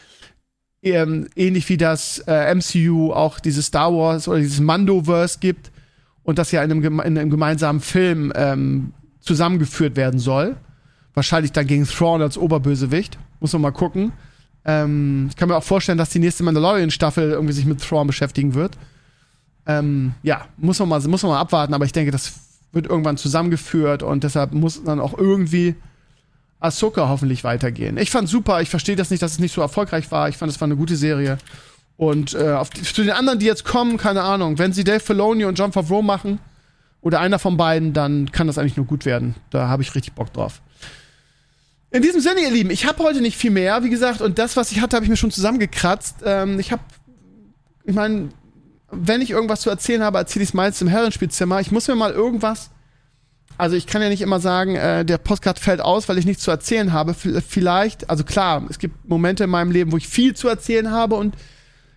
ähm, 0.82 1.28
ähnlich 1.34 1.66
wie 1.70 1.78
das 1.78 2.18
äh, 2.26 2.54
MCU 2.54 3.12
auch 3.12 3.40
dieses 3.40 3.66
Star 3.66 3.92
Wars 3.94 4.28
oder 4.28 4.38
dieses 4.38 4.60
Mandoverse 4.60 5.38
gibt 5.40 5.70
und 6.24 6.38
das 6.38 6.52
ja 6.52 6.62
in 6.62 6.70
einem, 6.70 7.00
in 7.00 7.18
einem 7.18 7.30
gemeinsamen 7.30 7.80
Film 7.80 8.32
ähm, 8.36 8.92
zusammengeführt 9.20 9.96
werden 9.96 10.20
soll. 10.20 10.56
Wahrscheinlich 11.14 11.52
dann 11.52 11.66
gegen 11.66 11.86
Thrawn 11.86 12.20
als 12.20 12.36
Oberbösewicht. 12.36 13.18
Muss 13.40 13.52
man 13.54 13.62
mal 13.62 13.70
gucken. 13.70 14.12
Ähm, 14.64 15.26
ich 15.30 15.36
kann 15.36 15.48
mir 15.48 15.56
auch 15.56 15.64
vorstellen, 15.64 15.98
dass 15.98 16.10
die 16.10 16.18
nächste 16.18 16.44
Mandalorian-Staffel 16.44 17.30
irgendwie 17.30 17.52
sich 17.52 17.66
mit 17.66 17.82
Thrawn 17.82 18.06
beschäftigen 18.06 18.54
wird. 18.54 18.76
Ähm, 19.66 20.14
ja, 20.22 20.46
muss 20.56 20.78
man, 20.78 20.88
mal, 20.88 21.00
muss 21.02 21.22
man 21.22 21.32
mal 21.32 21.40
abwarten, 21.40 21.74
aber 21.74 21.84
ich 21.84 21.92
denke, 21.92 22.10
das 22.10 22.32
wird 22.72 22.86
irgendwann 22.86 23.16
zusammengeführt 23.16 24.02
und 24.02 24.24
deshalb 24.24 24.52
muss 24.52 24.82
dann 24.82 25.00
auch 25.00 25.16
irgendwie 25.16 25.76
Ahsoka 26.58 27.08
hoffentlich 27.08 27.44
weitergehen. 27.44 27.96
Ich 27.98 28.10
fand 28.10 28.28
super, 28.28 28.60
ich 28.60 28.70
verstehe 28.70 28.96
das 28.96 29.10
nicht, 29.10 29.22
dass 29.22 29.32
es 29.32 29.38
nicht 29.38 29.54
so 29.54 29.60
erfolgreich 29.60 30.10
war. 30.10 30.28
Ich 30.28 30.36
fand, 30.36 30.50
es 30.50 30.60
war 30.60 30.66
eine 30.66 30.76
gute 30.76 30.96
Serie. 30.96 31.38
Und 31.96 32.34
äh, 32.34 32.52
auf 32.52 32.70
die, 32.70 32.82
zu 32.82 33.02
den 33.02 33.12
anderen, 33.12 33.38
die 33.38 33.46
jetzt 33.46 33.64
kommen, 33.64 33.98
keine 33.98 34.22
Ahnung, 34.22 34.58
wenn 34.58 34.72
sie 34.72 34.84
Dave 34.84 35.00
Filoni 35.00 35.44
und 35.44 35.58
John 35.58 35.72
Favreau 35.72 36.02
machen, 36.02 36.38
oder 37.02 37.20
einer 37.20 37.38
von 37.38 37.56
beiden, 37.56 37.92
dann 37.92 38.30
kann 38.30 38.46
das 38.46 38.56
eigentlich 38.56 38.76
nur 38.76 38.86
gut 38.86 39.04
werden. 39.04 39.34
Da 39.50 39.68
habe 39.68 39.82
ich 39.82 39.94
richtig 39.94 40.14
Bock 40.14 40.32
drauf. 40.32 40.62
In 41.92 42.00
diesem 42.00 42.22
Sinne, 42.22 42.40
ihr 42.40 42.50
Lieben, 42.50 42.70
ich 42.70 42.86
habe 42.86 43.02
heute 43.04 43.20
nicht 43.20 43.36
viel 43.36 43.50
mehr, 43.50 43.84
wie 43.84 43.90
gesagt, 43.90 44.22
und 44.22 44.38
das, 44.38 44.56
was 44.56 44.72
ich 44.72 44.80
hatte, 44.80 44.96
habe 44.96 45.04
ich 45.04 45.10
mir 45.10 45.16
schon 45.16 45.30
zusammengekratzt. 45.30 46.16
Ähm, 46.24 46.58
ich 46.58 46.72
habe, 46.72 46.82
ich 47.84 47.94
meine, 47.94 48.30
wenn 48.90 49.20
ich 49.20 49.30
irgendwas 49.30 49.60
zu 49.60 49.68
erzählen 49.68 50.02
habe, 50.02 50.16
erzähle 50.16 50.42
ich 50.42 50.50
es 50.50 50.54
meist 50.54 50.80
im 50.80 50.88
Herrenspielzimmer. 50.88 51.60
Ich 51.60 51.70
muss 51.70 51.88
mir 51.88 51.94
mal 51.94 52.12
irgendwas, 52.12 52.70
also 53.58 53.76
ich 53.76 53.86
kann 53.86 54.00
ja 54.00 54.08
nicht 54.08 54.22
immer 54.22 54.40
sagen, 54.40 54.74
äh, 54.74 55.04
der 55.04 55.18
Postcard 55.18 55.58
fällt 55.58 55.82
aus, 55.82 56.08
weil 56.08 56.16
ich 56.16 56.24
nichts 56.24 56.42
zu 56.42 56.50
erzählen 56.50 56.94
habe. 56.94 57.12
Vielleicht, 57.14 58.08
also 58.08 58.24
klar, 58.24 58.64
es 58.70 58.78
gibt 58.78 59.06
Momente 59.06 59.44
in 59.44 59.50
meinem 59.50 59.70
Leben, 59.70 59.92
wo 59.92 59.98
ich 59.98 60.08
viel 60.08 60.34
zu 60.34 60.48
erzählen 60.48 60.90
habe 60.90 61.16
und 61.16 61.36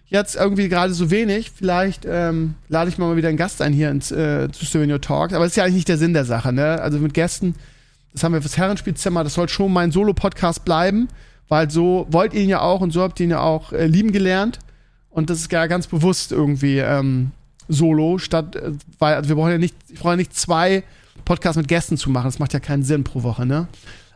jetzt 0.08 0.36
irgendwie 0.36 0.67
gerade 0.67 0.93
so 0.93 1.10
wenig. 1.10 1.51
Vielleicht 1.55 2.05
ähm, 2.05 2.55
lade 2.67 2.89
ich 2.89 2.97
mal 2.97 3.15
wieder 3.15 3.29
einen 3.29 3.38
Gast 3.38 3.62
ein 3.62 3.71
hier 3.71 3.91
ins, 3.91 4.12
äh, 4.12 4.49
zu 4.51 4.65
Souvenir 4.65 4.99
Talk. 4.99 5.31
Aber 5.31 5.45
das 5.45 5.53
ist 5.53 5.55
ja 5.55 5.63
eigentlich 5.63 5.75
nicht 5.75 5.89
der 5.89 5.97
Sinn 5.97 6.13
der 6.13 6.25
Sache, 6.25 6.51
ne? 6.51 6.81
Also 6.81 6.99
mit 6.99 7.13
Gästen, 7.13 7.55
das 8.15 8.23
haben 8.23 8.34
wir 8.34 8.41
fürs 8.41 8.58
Herrenspielzimmer, 8.58 9.23
das 9.23 9.36
soll 9.36 9.47
schon 9.47 9.71
mein 9.71 9.91
Solo-Podcast 9.91 10.65
bleiben, 10.65 11.10
weil 11.47 11.69
so 11.69 12.08
wollt 12.10 12.34
ihr 12.34 12.41
ihn 12.41 12.49
ja 12.49 12.62
auch 12.62 12.82
und 12.82 12.91
so 12.91 13.01
habt 13.01 13.19
ihr 13.19 13.25
ihn 13.25 13.32
ja 13.32 13.41
auch 13.41 13.71
äh, 13.71 13.86
lieben 13.86 14.12
gelernt. 14.12 14.60
Und 15.10 15.30
das 15.30 15.39
ist 15.39 15.51
ja 15.51 15.67
ganz 15.67 15.88
bewusst 15.88 16.32
irgendwie 16.32 16.80
ähm, 16.80 17.32
solo, 17.67 18.17
statt, 18.17 18.56
äh, 18.56 18.71
weil 18.97 19.15
also 19.15 19.30
wir 19.30 19.36
brauchen 19.36 19.51
ja 19.51 19.58
nicht, 19.58 19.75
ich 19.89 19.99
brauche 19.99 20.13
ja 20.13 20.17
nicht 20.17 20.36
zwei 20.36 20.84
Podcasts 21.25 21.58
mit 21.58 21.67
Gästen 21.67 21.97
zu 21.97 22.10
machen. 22.10 22.25
Das 22.25 22.39
macht 22.39 22.54
ja 22.54 22.60
keinen 22.60 22.84
Sinn 22.84 23.04
pro 23.04 23.21
Woche, 23.21 23.45
ne? 23.45 23.67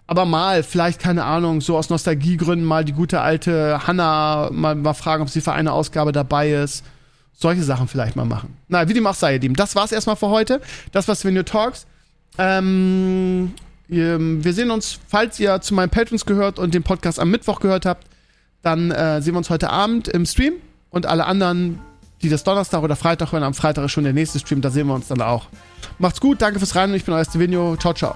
aber 0.10 0.26
mal, 0.26 0.64
vielleicht, 0.64 1.00
keine 1.00 1.24
Ahnung, 1.24 1.62
so 1.62 1.78
aus 1.78 1.92
Nostalgiegründen 1.92 2.66
mal 2.66 2.84
die 2.84 2.94
gute 2.94 3.22
alte 3.22 3.86
Hanna 3.86 4.50
mal, 4.52 4.74
mal 4.74 4.96
fragen, 4.96 5.22
ob 5.22 5.30
sie 5.30 5.40
für 5.40 5.52
eine 5.52 5.72
Ausgabe 5.72 6.12
dabei 6.12 6.52
ist. 6.52 6.84
Solche 7.38 7.62
Sachen 7.62 7.88
vielleicht 7.88 8.16
mal 8.16 8.26
machen. 8.26 8.58
Na, 8.70 8.90
wie 8.90 8.96
dem 8.96 9.06
auch 9.06 9.14
sei, 9.14 9.36
ihr 9.36 9.40
Lieben. 9.40 9.54
Das 9.54 9.76
war's 9.76 9.92
erstmal 9.92 10.16
für 10.16 10.30
heute. 10.30 10.62
Das 10.92 11.08
war's 11.08 11.22
für 11.22 11.32
New 11.32 11.44
Talks. 11.44 11.86
Ähm, 12.40 13.54
wir 13.89 14.54
sehen 14.54 14.71
uns, 14.71 14.99
falls 15.08 15.39
ihr 15.39 15.62
zu 15.62 15.73
meinen 15.73 15.89
Patrons 15.89 16.25
gehört 16.25 16.60
und 16.60 16.73
den 16.73 16.84
Podcast 16.84 17.19
am 17.19 17.32
Mittwoch 17.32 17.60
gehört 17.60 17.86
habt, 17.86 18.08
dann 18.62 18.91
äh, 18.91 19.21
sehen 19.21 19.34
wir 19.34 19.39
uns 19.39 19.49
heute 19.49 19.69
Abend 19.69 20.08
im 20.08 20.25
Stream 20.25 20.54
und 20.89 21.06
alle 21.06 21.25
anderen, 21.25 21.80
die 22.21 22.30
das 22.30 22.43
Donnerstag 22.43 22.84
oder 22.84 22.95
Freitag 22.95 23.32
hören, 23.32 23.43
am 23.43 23.54
Freitag 23.54 23.86
ist 23.86 23.91
schon 23.91 24.04
der 24.04 24.13
nächste 24.13 24.39
Stream, 24.39 24.62
da 24.62 24.69
sehen 24.69 24.88
wir 24.88 24.93
uns 24.93 25.08
dann 25.08 25.21
auch. 25.21 25.47
Macht's 25.97 26.21
gut, 26.21 26.41
danke 26.41 26.60
fürs 26.60 26.75
Rein 26.75 26.89
und 26.91 26.95
ich 26.95 27.06
bin 27.06 27.13
euer 27.13 27.25
Stevenio. 27.25 27.78
Ciao, 27.78 27.93
ciao. 27.93 28.15